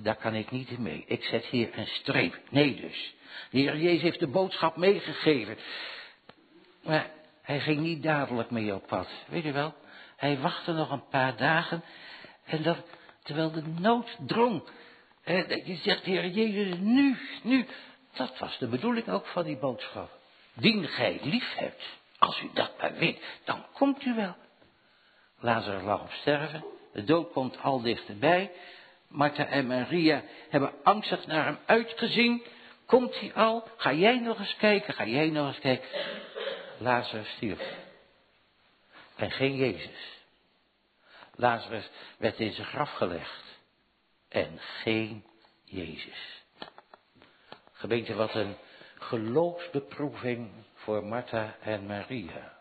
[0.03, 1.05] Daar kan ik niet in mee.
[1.07, 2.41] Ik zet hier een streep.
[2.51, 3.15] Nee dus.
[3.51, 5.57] De Heer Jezus heeft de boodschap meegegeven.
[6.83, 7.11] Maar
[7.43, 9.09] hij ging niet dadelijk mee op pad.
[9.29, 9.75] Weet je wel?
[10.17, 11.85] Hij wachtte nog een paar dagen.
[12.49, 12.77] En dat,
[13.23, 14.63] terwijl de nood drong.
[15.25, 17.67] Dat je zegt, Heer Jezus, nu, nu.
[18.13, 20.11] Dat was de bedoeling ook van die boodschap.
[20.55, 21.83] Dien gij lief hebt.
[22.19, 24.37] Als u dat maar weet, dan komt u wel.
[25.41, 26.65] Lazarus lag op sterven.
[26.93, 28.51] De dood komt al dichterbij.
[29.09, 32.43] Martha en Maria hebben angstig naar hem uitgezien.
[32.87, 33.69] Komt hij al?
[33.77, 34.95] Ga jij nog eens kijken?
[34.95, 35.89] Ga jij nog eens kijken?
[36.79, 37.77] Lazarus stierf.
[39.17, 40.18] En geen Jezus.
[41.41, 43.45] Lazarus werd in zijn graf gelegd.
[44.29, 45.25] En geen
[45.65, 46.43] Jezus.
[47.73, 48.57] Gemeente, wat een
[48.99, 52.59] geloofsbeproeving voor Martha en Maria.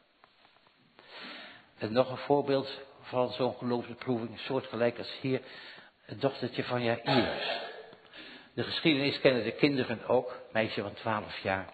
[1.78, 5.42] En nog een voorbeeld van zo'n geloofsbeproeving, soortgelijk als hier,
[6.02, 7.62] het dochtertje van Jairus.
[8.54, 11.74] De geschiedenis kennen de kinderen ook, meisje van twaalf jaar.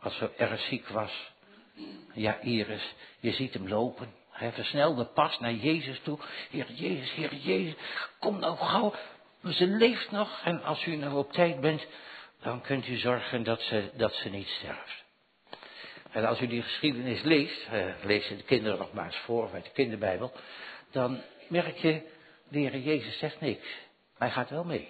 [0.00, 1.32] Als ze erg ziek was.
[2.14, 4.22] Jairus, je ziet hem lopen.
[4.34, 6.18] Hij versnelde pas naar Jezus toe.
[6.50, 7.74] Heer Jezus, Heer Jezus,
[8.18, 8.94] kom nou gauw.
[9.48, 11.86] Ze leeft nog en als u nou op tijd bent,
[12.42, 15.04] dan kunt u zorgen dat ze, dat ze niet sterft.
[16.10, 17.68] En als u die geschiedenis leest,
[18.02, 20.32] lees je de kinderen nog maar eens voor uit de kinderbijbel,
[20.90, 22.02] dan merk je,
[22.48, 23.66] de Heer Jezus zegt niks.
[24.18, 24.88] Maar hij gaat wel mee.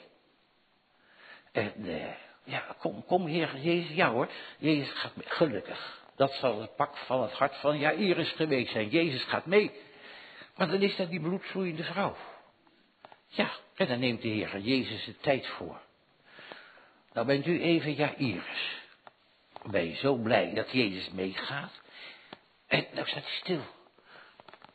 [1.52, 2.04] En uh,
[2.44, 4.28] ja, kom, kom Heer Jezus, ja hoor,
[4.59, 6.04] Jezus gaat mee, gelukkig.
[6.16, 8.88] Dat zal het pak van het hart van Jairus geweest zijn.
[8.88, 9.70] Jezus gaat mee.
[10.57, 12.16] Maar dan is dat die bloedvloeiende vrouw.
[13.27, 15.81] Ja, en dan neemt de Heer Jezus de tijd voor.
[17.12, 18.83] Nou bent u even Jairus.
[19.62, 21.81] Ben je zo blij dat Jezus meegaat?
[22.66, 23.62] En nou staat hij stil.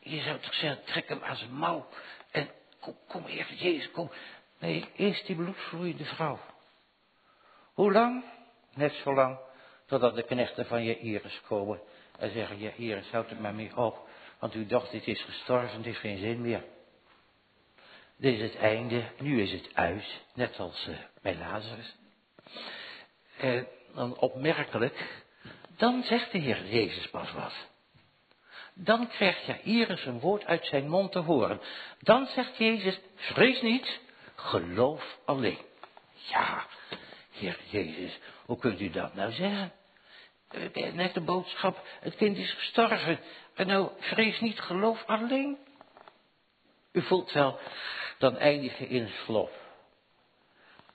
[0.00, 1.88] Je zou toch zeggen, trek hem aan zijn mouw.
[2.30, 2.50] En
[2.80, 4.10] kom, kom Heer Jezus, kom.
[4.58, 6.40] Nee, eerst die bloedvloeiende vrouw.
[7.72, 8.24] Hoe lang?
[8.74, 9.38] Net zo lang
[9.90, 11.80] totdat de knechten van Jairus komen
[12.18, 15.98] en zeggen, Jairus, houd het maar mee op, want uw dochter is gestorven, het heeft
[15.98, 16.64] geen zin meer.
[18.16, 21.96] Dit is het einde, nu is het uit, net als uh, bij Lazarus.
[23.38, 25.22] En dan opmerkelijk,
[25.76, 27.54] dan zegt de Heer Jezus pas wat.
[28.74, 31.60] Dan krijgt Jairus een woord uit zijn mond te horen.
[32.00, 34.00] Dan zegt Jezus, vrees niet,
[34.34, 35.58] geloof alleen.
[36.14, 36.66] Ja,
[37.30, 39.72] Heer Jezus, hoe kunt u dat nou zeggen?
[40.92, 43.20] Net de boodschap, het kind is gestorven.
[43.54, 45.58] En nou, vrees niet, geloof alleen.
[46.92, 47.58] U voelt wel,
[48.18, 49.50] dan eindig je in slop.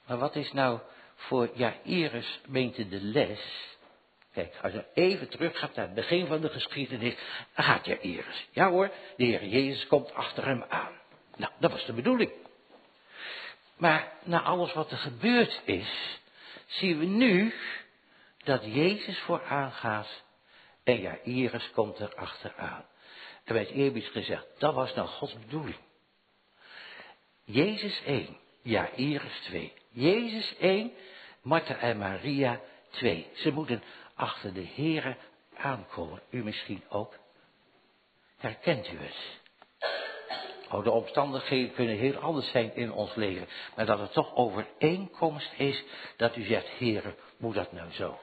[0.07, 0.79] Maar wat is nou
[1.15, 3.73] voor Jairus, meente de les?
[4.33, 7.15] Kijk, als je even terug gaat naar het begin van de geschiedenis,
[7.55, 8.47] dan gaat Jairus.
[8.51, 10.91] Ja hoor, de Heer Jezus komt achter hem aan.
[11.35, 12.31] Nou, dat was de bedoeling.
[13.77, 16.19] Maar na alles wat er gebeurd is,
[16.65, 17.53] zien we nu
[18.45, 20.23] dat Jezus vooraan gaat
[20.84, 22.86] en Jairus komt er achteraan.
[23.43, 25.77] En werd eerbied gezegd, dat was nou Gods bedoeling.
[27.43, 29.73] Jezus 1, Jairus 2.
[29.89, 30.93] Jezus 1,
[31.41, 33.27] Martha en Maria 2.
[33.34, 35.17] Ze moeten achter de Here
[35.58, 36.21] aankomen.
[36.29, 37.13] U misschien ook.
[38.38, 39.43] Herkent u het?
[40.69, 43.47] Oh, de omstandigheden kunnen heel anders zijn in ons leven.
[43.75, 45.84] Maar dat het toch overeenkomst is
[46.17, 48.19] dat u zegt, Heere, moet dat nou zo?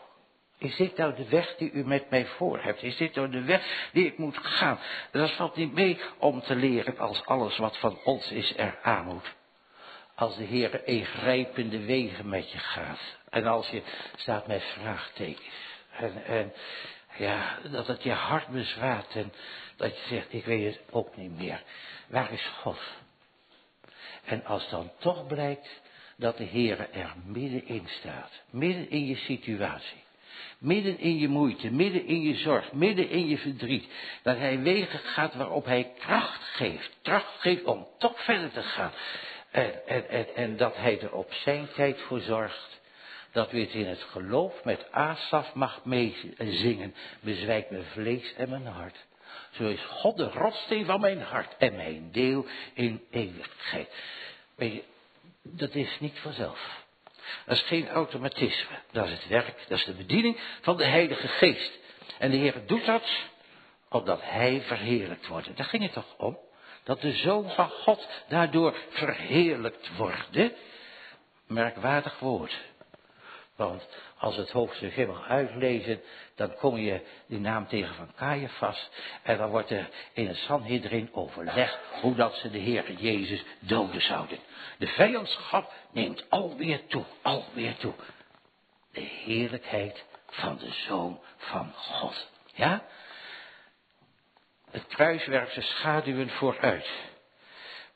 [0.62, 2.82] Is dit nou de weg die u met mij voor hebt?
[2.82, 4.78] Is dit nou de weg die ik moet gaan?
[5.10, 9.04] Dat valt niet mee om te leren als alles wat van ons is er aan
[9.04, 9.34] moet.
[10.14, 13.00] Als de Heer ingrijpende wegen met je gaat.
[13.28, 13.82] En als je
[14.16, 15.54] staat met vraagtekens.
[15.96, 16.52] En, en
[17.16, 19.32] ja, dat het je hart bezwaart en
[19.76, 21.62] dat je zegt, ik weet het ook niet meer.
[22.08, 22.80] Waar is God?
[24.24, 25.80] En als dan toch blijkt
[26.16, 30.02] dat de Heer er middenin staat, midden in je situatie,
[30.58, 33.86] midden in je moeite, midden in je zorg, midden in je verdriet,
[34.22, 38.92] dat Hij wegen gaat waarop Hij kracht geeft, kracht geeft om toch verder te gaan.
[39.50, 42.80] En, en, en, dat Hij er op zijn tijd voor zorgt
[43.32, 48.66] dat u het in het geloof met Asaf mag meezingen, bezwijkt mijn vlees en mijn
[48.66, 49.04] hart.
[49.50, 53.88] Zo is God de rotsteen van mijn hart en mijn deel in eeuwigheid.
[54.54, 54.82] Weet je,
[55.42, 56.81] dat is niet vanzelf.
[57.46, 58.76] Dat is geen automatisme.
[58.90, 61.78] Dat is het werk, dat is de bediening van de Heilige Geest.
[62.18, 63.10] En de Heer doet dat
[63.88, 65.56] omdat Hij verheerlijkt wordt.
[65.56, 66.38] Daar ging het toch om?
[66.84, 70.38] Dat de Zoon van God daardoor verheerlijkt wordt.
[71.46, 72.60] Merkwaardig woord.
[73.56, 73.88] Want
[74.18, 76.00] als het hoofdstuk helemaal uitlezen,
[76.34, 78.90] dan kom je die naam tegen van Caiaphas.
[79.22, 84.02] En dan wordt er in het Sanhedrin overlegd hoe dat ze de Heer Jezus doden
[84.02, 84.38] zouden.
[84.78, 87.94] De vijandschap neemt alweer toe, alweer toe.
[88.92, 92.28] De heerlijkheid van de Zoon van God.
[92.54, 92.84] Ja?
[94.70, 96.90] Het kruis werpt zijn schaduwen vooruit.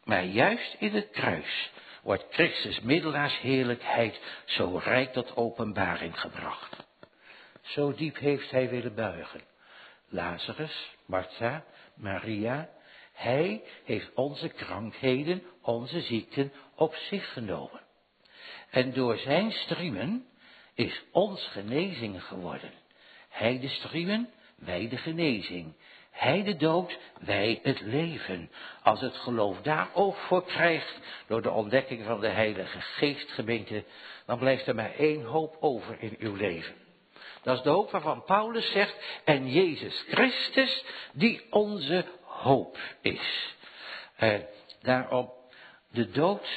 [0.04, 1.70] Maar juist in het kruis
[2.06, 6.86] wordt Christus middelaarsheerlijkheid zo rijk tot openbaring gebracht.
[7.62, 9.40] Zo diep heeft hij willen buigen.
[10.08, 12.68] Lazarus, Martha, Maria,
[13.12, 17.80] hij heeft onze krankheden, onze ziekten op zich genomen.
[18.70, 20.26] En door zijn striemen
[20.74, 22.72] is ons genezing geworden.
[23.28, 25.74] Hij de striemen, wij de genezing.
[26.16, 28.50] Hij de dood, wij het leven.
[28.82, 33.84] Als het geloof daar ook voor krijgt, door de ontdekking van de Heilige Geest gemeente,
[34.26, 36.74] dan blijft er maar één hoop over in uw leven.
[37.42, 43.54] Dat is de hoop waarvan Paulus zegt, en Jezus Christus, die onze hoop is.
[44.16, 44.46] En
[44.82, 45.32] daarom
[45.90, 46.48] de dood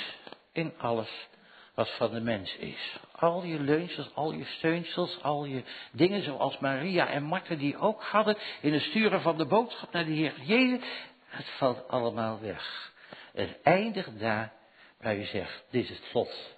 [0.51, 1.27] in alles
[1.73, 2.99] wat van de mens is.
[3.19, 8.03] Al je leunsels, al je steunsels, al je dingen zoals Maria en Martha die ook
[8.03, 10.83] hadden in het sturen van de boodschap naar de Heer Jezus,
[11.25, 12.93] het valt allemaal weg.
[13.33, 14.53] Het eindigt daar
[15.01, 16.57] waar je zegt, dit is het slot.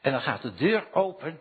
[0.00, 1.40] En dan gaat de deur open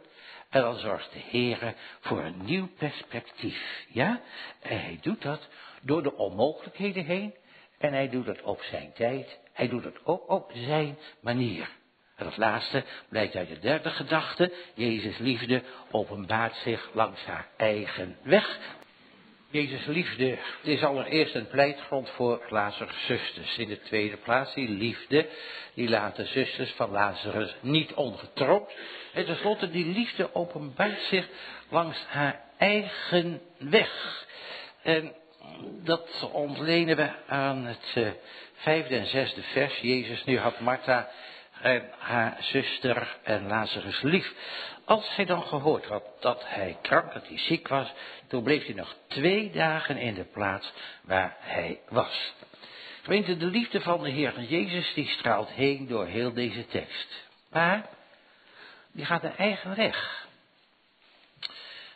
[0.50, 3.86] en dan zorgt de Heer voor een nieuw perspectief.
[3.88, 4.22] Ja?
[4.60, 5.48] En hij doet dat
[5.82, 7.36] door de onmogelijkheden heen
[7.78, 9.40] en hij doet het op zijn tijd.
[9.54, 11.80] Hij doet het ook op zijn manier.
[12.22, 14.52] En dat laatste blijkt uit de derde gedachte.
[14.74, 15.62] Jezus liefde
[15.92, 18.60] openbaart zich langs haar eigen weg.
[19.50, 23.58] Jezus liefde is allereerst een pleitgrond voor Lazarus' zusters.
[23.58, 25.28] In de tweede plaats die liefde,
[25.74, 28.76] die laat de zusters van Lazarus niet ongetroost.
[29.14, 31.28] En tenslotte die liefde openbaart zich
[31.70, 34.26] langs haar eigen weg.
[34.84, 35.14] En
[35.84, 38.08] dat ontlenen we aan het eh,
[38.54, 39.80] vijfde en zesde vers.
[39.80, 41.10] Jezus nu had Martha
[41.98, 44.34] haar zuster en Lazarus lief.
[44.86, 47.94] Als hij dan gehoord had dat hij krank, dat hij ziek was,
[48.28, 52.34] toen bleef hij nog twee dagen in de plaats waar hij was.
[53.02, 57.30] Gemeente, de liefde van de Heer Jezus die straalt heen door heel deze tekst.
[57.50, 57.90] Maar
[58.92, 60.28] die gaat een eigen weg.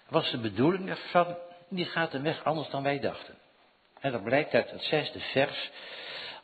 [0.09, 1.38] Was de bedoeling ervan,
[1.70, 3.38] die gaat een weg anders dan wij dachten.
[3.99, 5.70] En dat blijkt uit het zesde vers.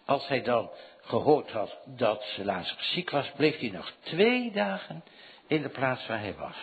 [0.05, 0.69] Als hij dan
[1.01, 5.03] gehoord had dat Lazarus ziek was, bleef hij nog twee dagen
[5.47, 6.57] in de plaats waar hij was.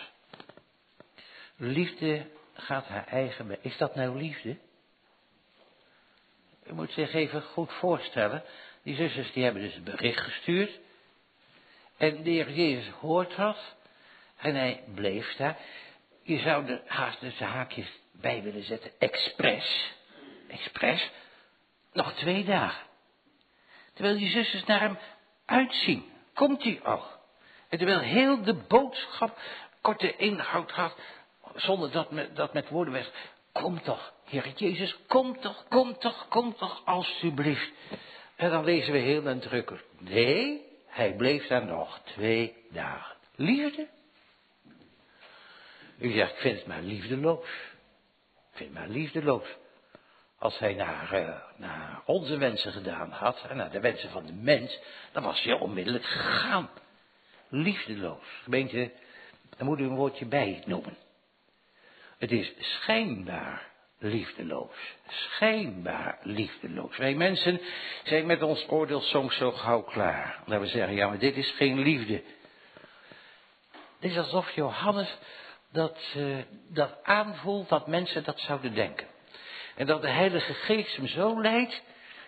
[1.55, 3.57] Liefde gaat haar eigen weg.
[3.61, 4.57] Is dat nou liefde?
[6.67, 8.43] U moet zich even goed voorstellen.
[8.83, 10.79] Die zusters die hebben dus een bericht gestuurd.
[11.97, 13.75] En de heer Jezus hoort dat.
[14.37, 15.57] En hij bleef daar.
[16.23, 18.91] Je zou er haast tussen haakjes bij willen zetten.
[18.99, 19.93] Expres.
[20.47, 21.09] Expres.
[21.93, 22.88] Nog twee dagen.
[23.99, 24.97] Terwijl die zusters naar hem
[25.45, 26.03] uitzien.
[26.33, 27.03] Komt hij al.
[27.69, 29.37] En terwijl heel de boodschap
[29.81, 30.95] korte inhoud had.
[31.55, 33.11] Zonder dat met, dat met woorden werd.
[33.51, 37.71] Kom toch, Heer Jezus, kom toch, kom toch, kom toch, alstublieft.
[38.35, 39.83] En dan lezen we heel nadrukkelijk.
[39.97, 43.15] Nee, hij bleef daar nog twee dagen.
[43.35, 43.87] Liefde?
[45.97, 47.47] U zegt, ik vind het maar liefdeloos.
[48.51, 49.47] Ik vind het maar liefdeloos.
[50.39, 54.33] Als hij naar, uh, naar onze wensen gedaan had en naar de wensen van de
[54.33, 54.79] mens,
[55.11, 56.69] dan was hij onmiddellijk gegaan.
[57.49, 58.25] Liefdeloos.
[58.43, 58.91] Gemeente,
[59.57, 60.97] daar moet u een woordje bij noemen.
[62.17, 63.67] Het is schijnbaar
[63.99, 64.75] liefdeloos.
[65.07, 66.97] Schijnbaar liefdeloos.
[66.97, 67.61] Wij mensen
[68.03, 70.43] zijn met ons oordeel soms zo gauw klaar.
[70.45, 72.23] Dat we zeggen, ja, maar dit is geen liefde.
[73.99, 75.17] Het is alsof Johannes
[75.71, 76.37] dat, uh,
[76.69, 79.07] dat aanvoelt dat mensen dat zouden denken.
[79.79, 81.81] En dat de Heilige Geest hem zo leidt,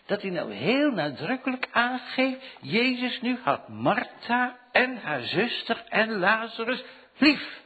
[0.06, 6.84] dat hij nou heel nadrukkelijk aangeeft, Jezus nu had Martha en haar zuster en Lazarus
[7.18, 7.62] lief.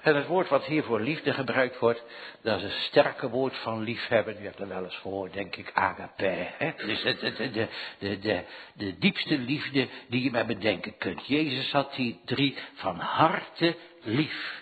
[0.00, 2.02] En het woord wat hier voor liefde gebruikt wordt,
[2.42, 4.36] dat is een sterke woord van liefhebben.
[4.40, 6.46] U hebt er wel eens gehoord, denk ik, agape.
[6.58, 6.72] Hè?
[6.86, 8.44] Dus de, de, de, de, de,
[8.74, 11.26] de diepste liefde die je maar bedenken kunt.
[11.26, 14.61] Jezus had die drie van harte lief.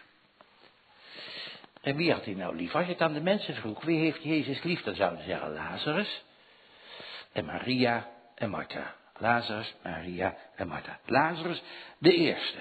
[1.81, 2.75] En wie had hij nou lief?
[2.75, 4.83] Als je het aan de mensen vroeg, wie heeft Jezus lief?
[4.83, 6.25] Dan zouden ze zeggen Lazarus
[7.33, 8.95] en Maria en Martha.
[9.19, 10.99] Lazarus, Maria en Martha.
[11.07, 11.63] Lazarus,
[11.99, 12.59] de eerste.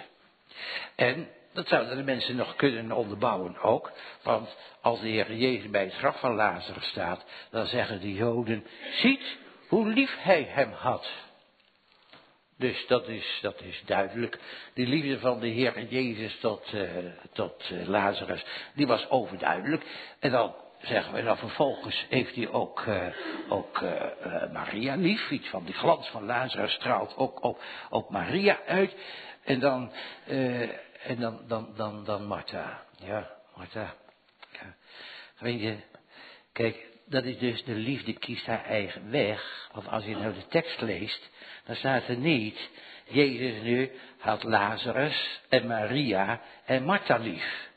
[0.96, 3.92] En dat zouden de mensen nog kunnen onderbouwen ook.
[4.24, 8.66] Want als de Heer Jezus bij het graf van Lazarus staat, dan zeggen de Joden,
[8.92, 11.12] ziet hoe lief hij hem had.
[12.60, 14.40] Dus dat is, dat is duidelijk.
[14.74, 16.90] Die liefde van de Heer Jezus tot, uh,
[17.34, 19.84] tot uh, Lazarus, die was overduidelijk.
[20.20, 23.08] En dan zeggen we dan vervolgens heeft hij ook, uh,
[23.50, 23.82] ook
[24.52, 25.30] Maria lief.
[25.30, 28.96] Iets van die glans van Lazarus straalt ook op, op Maria uit.
[29.44, 29.92] En dan,
[31.04, 32.84] en dan, dan, dan, dan Martha.
[32.98, 33.96] Ja, Martha.
[35.38, 35.78] Weet je,
[36.54, 39.70] kijk, dat is dus de liefde kiest haar eigen weg.
[39.74, 41.30] Want als je nou de tekst leest,
[41.66, 42.70] dan staat er niet,
[43.08, 47.70] Jezus nu had Lazarus en Maria en Martha lief.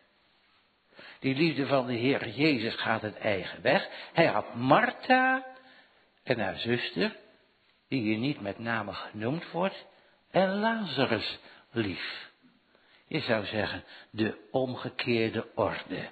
[1.20, 3.89] Die liefde van de Heer Jezus gaat een eigen weg.
[4.12, 5.47] Hij had Martha
[6.22, 7.16] en haar zuster,
[7.89, 9.87] die hier niet met name genoemd wordt,
[10.30, 11.39] en Lazarus
[11.70, 12.30] lief.
[13.07, 16.11] Je zou zeggen, de omgekeerde orde.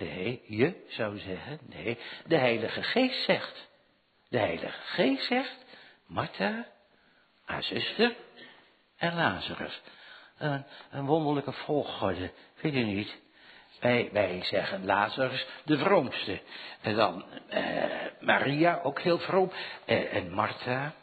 [0.00, 3.68] Nee, je zou zeggen, nee, de Heilige Geest zegt.
[4.28, 5.64] De Heilige Geest zegt,
[6.06, 6.66] Martha,
[7.44, 8.16] haar zuster
[8.96, 9.80] en Lazarus.
[10.38, 13.18] Een, een wonderlijke volgorde, vind je niet?
[13.80, 16.40] Wij, wij zeggen Lazarus de vroomste.
[16.80, 17.84] En dan eh,
[18.20, 19.52] Maria, ook heel vroom.
[19.84, 20.94] En Martha.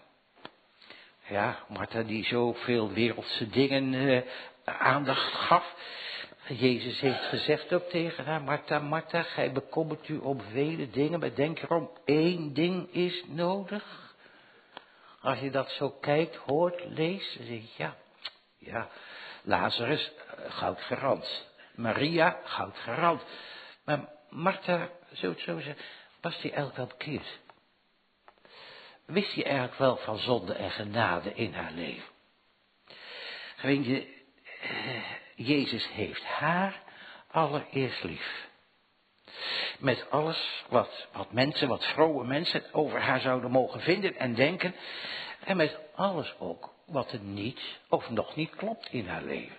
[1.28, 4.22] Ja, Martha die zoveel wereldse dingen eh,
[4.64, 5.76] aandacht gaf.
[6.54, 11.36] Jezus heeft gezegd ook tegen haar, Martha, Martha, gij bekommert u om vele dingen, maar
[11.36, 14.16] denk erom, één ding is nodig.
[15.22, 17.96] Als je dat zo kijkt, hoort, leest, dan zeg je, ja,
[18.58, 18.90] ja,
[19.44, 21.46] Lazarus, eh, goud gerand.
[21.76, 23.24] Maria, goud gerand.
[23.84, 25.86] Maar Martha, zo het zo zeggen,
[26.22, 27.40] was die eigenlijk wel bekeerd?
[29.06, 32.16] Wist hij eigenlijk wel van zonde en genade in haar leven?
[33.62, 34.16] Weet je,
[34.62, 36.82] eh, Jezus heeft haar
[37.32, 38.48] allereerst lief.
[39.80, 44.76] Met alles wat, wat mensen, wat vrome mensen over haar zouden mogen vinden en denken.
[45.44, 49.58] En met alles ook wat er niet of nog niet klopt in haar leven.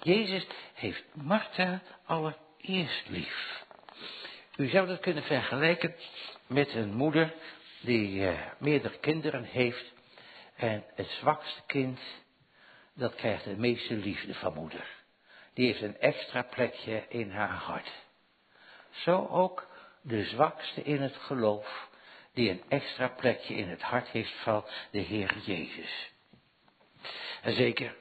[0.00, 3.64] Jezus heeft Martha allereerst lief.
[4.56, 5.94] U zou dat kunnen vergelijken
[6.46, 7.34] met een moeder
[7.80, 9.92] die uh, meerdere kinderen heeft.
[10.56, 12.00] En het zwakste kind
[12.94, 14.86] dat krijgt de meeste liefde van moeder.
[15.54, 17.92] Die heeft een extra plekje in haar hart.
[18.90, 19.66] Zo ook
[20.02, 21.88] de zwakste in het geloof,
[22.34, 26.10] die een extra plekje in het hart heeft van de Heer Jezus.
[27.42, 27.94] En zeker,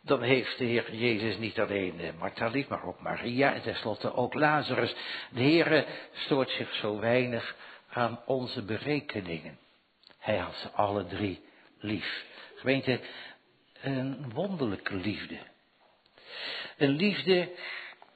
[0.00, 4.14] dan heeft de Heer Jezus niet alleen eh, Martha lief, maar ook Maria en tenslotte
[4.14, 4.94] ook Lazarus.
[5.30, 7.56] De Heer stoort zich zo weinig
[7.88, 9.58] aan onze berekeningen.
[10.18, 11.44] Hij had ze alle drie
[11.78, 12.24] lief.
[12.56, 13.00] Gemeente,
[13.80, 15.38] een wonderlijke liefde.
[16.76, 17.50] Een liefde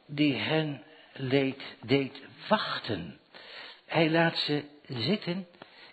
[0.06, 3.18] die hen leed, deed wachten.
[3.86, 5.46] Hij laat ze zitten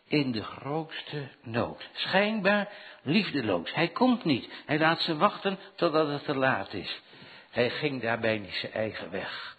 [0.07, 1.89] in de grootste nood.
[1.93, 2.69] Schijnbaar
[3.01, 3.73] liefdeloos.
[3.73, 4.49] Hij komt niet.
[4.65, 7.01] Hij laat ze wachten totdat het te laat is.
[7.49, 9.57] Hij ging daarbij niet zijn eigen weg.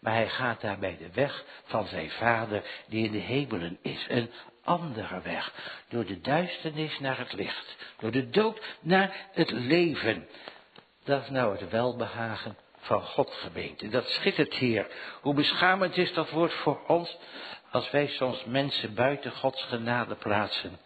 [0.00, 4.06] Maar hij gaat daarbij de weg van zijn vader die in de hemelen is.
[4.08, 4.30] Een
[4.68, 5.52] andere weg.
[5.88, 7.76] Door de duisternis naar het licht.
[7.98, 10.28] Door de dood naar het leven.
[11.04, 13.88] Dat is nou het welbehagen van God gemeente.
[13.88, 14.86] Dat schittert hier.
[15.20, 17.16] Hoe beschamend is dat woord voor ons
[17.70, 20.78] als wij soms mensen buiten Gods genade plaatsen.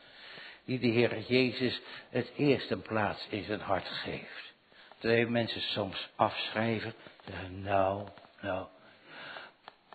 [0.65, 1.81] Die de Heer Jezus
[2.11, 4.53] het eerst een plaats in zijn hart geeft.
[5.01, 6.95] Wij mensen soms afschrijven.
[7.49, 8.09] Nou,
[8.41, 8.67] nou,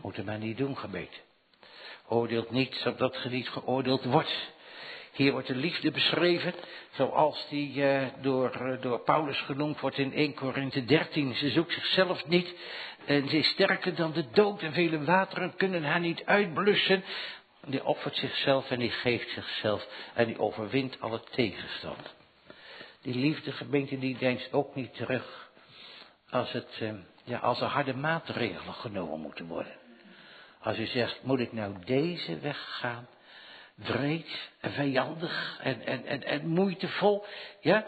[0.02, 1.18] moeten maar niet doen gemeente.
[2.08, 4.56] Oordeelt niet zodat ge niet geoordeeld wordt.
[5.14, 6.54] Hier wordt de liefde beschreven,
[6.92, 11.36] zoals die uh, door, uh, door Paulus genoemd wordt in 1 Korinthe 13.
[11.36, 12.56] Ze zoekt zichzelf niet
[13.06, 17.04] en ze is sterker dan de dood en vele wateren kunnen haar niet uitblussen.
[17.66, 22.16] Die offert zichzelf en die geeft zichzelf en die overwint alle tegenstand.
[23.02, 25.50] Die liefde gemeente die denkt ook niet terug
[26.30, 26.94] als, het, uh,
[27.24, 29.87] ja, als er harde maatregelen genomen moeten worden.
[30.60, 33.08] Als u zegt, moet ik nou deze weg gaan?
[33.76, 37.26] Wreed en vijandig en, en, en, moeitevol.
[37.62, 37.86] Ja,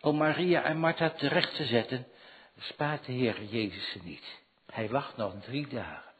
[0.00, 2.06] om Maria en Martha terecht te zetten,
[2.58, 4.38] spaart de Heer Jezus ze niet.
[4.66, 6.12] Hij wacht nog drie dagen.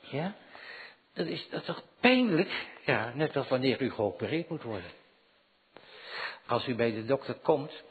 [0.00, 0.34] Ja,
[1.14, 2.66] dat is, dat toch pijnlijk?
[2.84, 4.90] Ja, net als wanneer u geopereerd moet worden.
[6.46, 7.82] Als u bij de dokter komt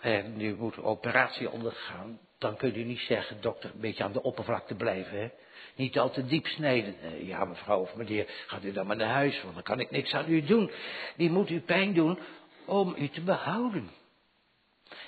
[0.00, 4.12] en u moet een operatie ondergaan, dan kunt u niet zeggen, dokter, een beetje aan
[4.12, 5.18] de oppervlakte blijven.
[5.18, 5.30] Hè?
[5.76, 6.94] Niet al te diep snijden.
[7.02, 9.90] Eh, ja, mevrouw of meneer, gaat u dan maar naar huis, want dan kan ik
[9.90, 10.70] niks aan u doen.
[11.16, 12.18] Die moet u pijn doen
[12.64, 13.90] om u te behouden.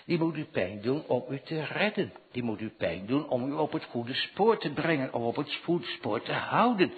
[0.05, 2.13] Die moet u pijn doen om u te redden.
[2.33, 5.37] Die moet u pijn doen om u op het goede spoor te brengen, om op
[5.37, 6.93] het goede spoor te houden.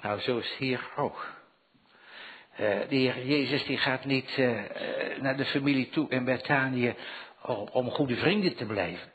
[0.00, 1.34] Nou, zo is hier ook.
[2.52, 4.60] Uh, de Heer Jezus die gaat niet uh,
[5.20, 6.94] naar de familie toe in Betanië
[7.42, 9.12] om, om goede vrienden te blijven.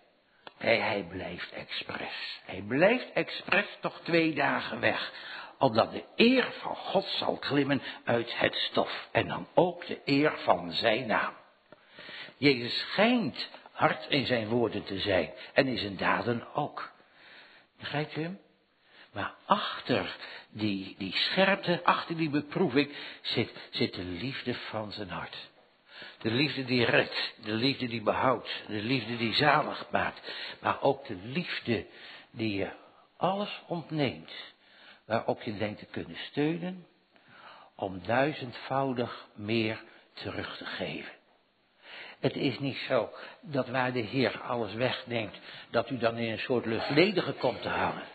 [0.61, 2.39] Hij blijft expres.
[2.45, 5.11] Hij blijft expres toch twee dagen weg.
[5.57, 9.07] Opdat de eer van God zal klimmen uit het stof.
[9.11, 11.33] En dan ook de eer van zijn naam.
[12.37, 15.33] Jezus schijnt hard in zijn woorden te zijn.
[15.53, 16.91] En in zijn daden ook.
[17.79, 18.39] Begrijpt u hem?
[19.13, 20.15] Maar achter
[20.49, 25.50] die, die scherpte, achter die beproeving, zit, zit de liefde van zijn hart.
[26.21, 30.33] De liefde die redt, de liefde die behoudt, de liefde die zalig maakt.
[30.59, 31.85] Maar ook de liefde
[32.31, 32.69] die je
[33.17, 34.31] alles ontneemt,
[35.05, 36.85] waarop je denkt te kunnen steunen,
[37.75, 41.13] om duizendvoudig meer terug te geven.
[42.19, 43.09] Het is niet zo
[43.41, 47.69] dat waar de Heer alles wegneemt, dat u dan in een soort luchtledige komt te
[47.69, 48.07] hangen.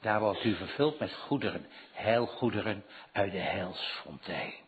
[0.00, 4.63] Daar wordt u vervuld met goederen, heilgoederen uit de heilsfontein.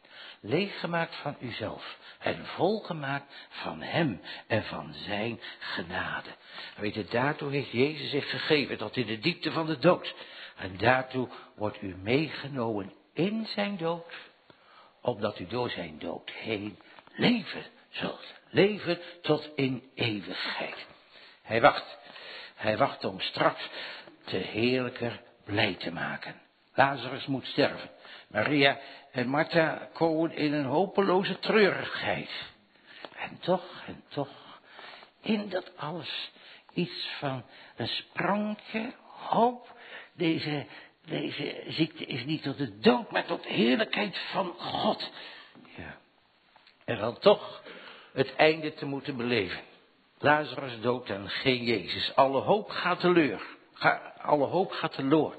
[0.49, 6.31] Leeggemaakt van uzelf en volgemaakt van Hem en van Zijn genade.
[6.77, 10.15] Weet je, daartoe heeft Jezus zich gegeven tot in de diepte van de dood.
[10.57, 14.15] En daartoe wordt u meegenomen in Zijn dood,
[15.01, 16.79] opdat u door Zijn dood heen
[17.17, 18.35] leven zult.
[18.51, 20.87] Leven tot in eeuwigheid.
[21.43, 21.99] Hij wacht.
[22.55, 23.69] Hij wacht om straks
[24.25, 26.46] te heerlijker blij te maken.
[26.77, 27.91] Lazarus moet sterven.
[28.29, 28.79] Maria
[29.13, 32.31] en Martha komen in een hopeloze treurigheid.
[33.17, 34.61] En toch, en toch,
[35.21, 36.31] in dat alles
[36.75, 37.45] iets van
[37.77, 39.75] een sprankje hoop.
[40.15, 40.67] Deze,
[41.05, 45.11] deze ziekte is niet tot de dood, maar tot heerlijkheid van God.
[45.77, 45.97] Ja.
[46.85, 47.63] En dan toch
[48.13, 49.61] het einde te moeten beleven.
[50.19, 52.15] Lazarus dood en geen Jezus.
[52.15, 53.43] Alle hoop gaat teleur.
[54.23, 55.37] Alle hoop gaat teloor.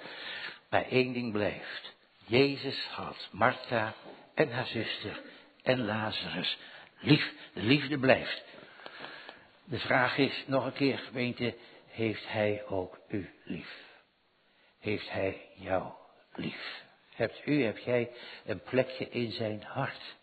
[0.69, 1.95] Maar één ding blijft.
[2.25, 3.93] Jezus had Martha
[4.33, 5.21] en haar zuster
[5.63, 6.57] en Lazarus
[6.99, 7.33] lief.
[7.53, 8.43] De liefde blijft.
[9.63, 11.55] De vraag is nog een keer, gemeente,
[11.87, 13.85] heeft hij ook u lief?
[14.79, 15.91] Heeft hij jou
[16.33, 16.83] lief?
[17.15, 18.11] Hebt u, heb jij
[18.45, 20.15] een plekje in zijn hart?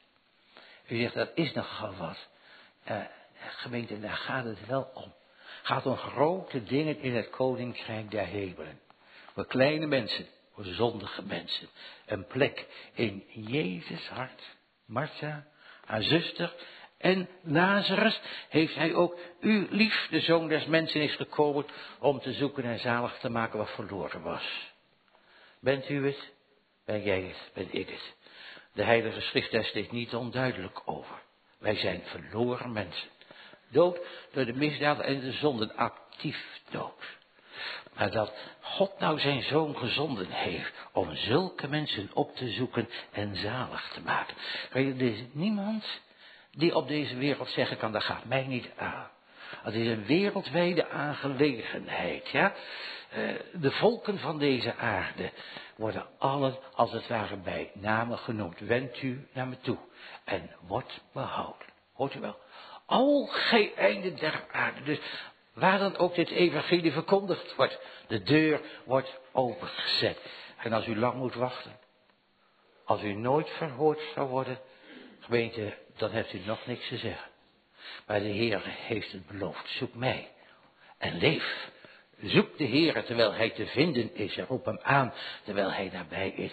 [0.88, 2.28] U zegt, dat is nogal wat.
[2.90, 3.00] Uh,
[3.36, 5.14] gemeente, daar gaat het wel om.
[5.62, 8.80] Gaat om grote dingen in het koninkrijk der hemelen.
[9.32, 10.26] Voor kleine mensen,
[10.60, 11.68] zondige mensen.
[12.06, 14.42] Een plek in Jezus hart.
[14.86, 15.46] Martha,
[15.84, 16.54] haar zuster
[16.98, 21.66] en Lazarus heeft hij ook u lief, de zoon des mensen is gekomen
[21.98, 24.72] om te zoeken en zalig te maken wat verloren was.
[25.60, 26.32] Bent u het?
[26.84, 27.50] Ben jij het?
[27.54, 28.14] Ben ik het?
[28.72, 31.22] De heilige schrift daar steeds niet onduidelijk over.
[31.58, 33.08] Wij zijn verloren mensen.
[33.68, 33.98] Dood
[34.32, 37.16] door de misdaad en de zonden, actief dood.
[37.94, 43.36] Maar dat God nou zijn zoon gezonden heeft om zulke mensen op te zoeken en
[43.36, 44.36] zalig te maken.
[44.72, 45.84] Er is niemand
[46.50, 49.08] die op deze wereld zeggen kan, dat gaat mij niet aan.
[49.62, 52.54] Het is een wereldwijde aangelegenheid, ja.
[53.10, 53.20] Eh,
[53.52, 55.30] de volken van deze aarde
[55.76, 58.60] worden allen als het ware bij namen genoemd.
[58.60, 59.78] Wend u naar me toe
[60.24, 61.66] en wordt behouden.
[61.92, 62.36] Hoort u wel?
[62.86, 64.82] Al geen einde der aarde.
[64.82, 64.98] Dus
[65.54, 70.18] waar dan ook dit evangelie verkondigd wordt, de deur wordt opengezet.
[70.58, 71.78] En als u lang moet wachten,
[72.84, 74.58] als u nooit verhoord zou worden,
[75.20, 77.30] gemeente, dan hebt u nog niks te zeggen.
[78.06, 80.30] Maar de Heer heeft het beloofd, zoek mij
[80.98, 81.70] en leef.
[82.20, 85.12] Zoek de Heer terwijl hij te vinden is en roep hem aan
[85.44, 86.52] terwijl hij nabij is.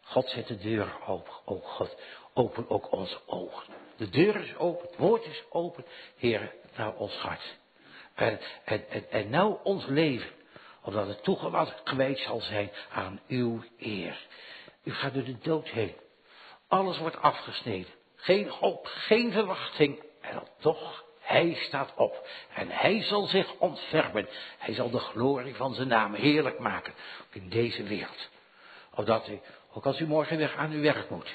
[0.00, 1.96] God zet de deur open, o God,
[2.34, 3.74] open ook onze ogen.
[3.96, 5.84] De deur is open, het woord is open,
[6.16, 7.58] Heer, naar ons hart.
[8.14, 10.30] En, en, en, nou ons leven,
[10.82, 14.26] omdat het toegewijd zal zijn aan uw eer.
[14.82, 15.94] U gaat door de dood heen.
[16.68, 17.92] Alles wordt afgesneden.
[18.16, 20.02] Geen hoop, geen verwachting.
[20.20, 22.28] En toch, hij staat op.
[22.54, 24.28] En hij zal zich ontfermen.
[24.58, 26.94] Hij zal de glorie van zijn naam heerlijk maken.
[27.30, 28.28] in deze wereld.
[28.94, 29.40] Opdat u,
[29.72, 31.34] ook als u morgen weer aan uw werk moet.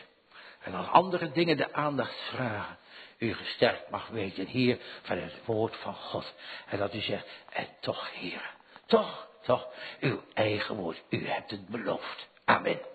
[0.61, 2.77] En als andere dingen de aandacht vragen.
[3.17, 6.33] U gesterkt mag weten hier van het woord van God.
[6.69, 8.53] En dat u zegt, en toch Heer,
[8.85, 9.67] toch, toch,
[9.99, 12.27] uw eigen woord, u hebt het beloofd.
[12.45, 12.94] Amen.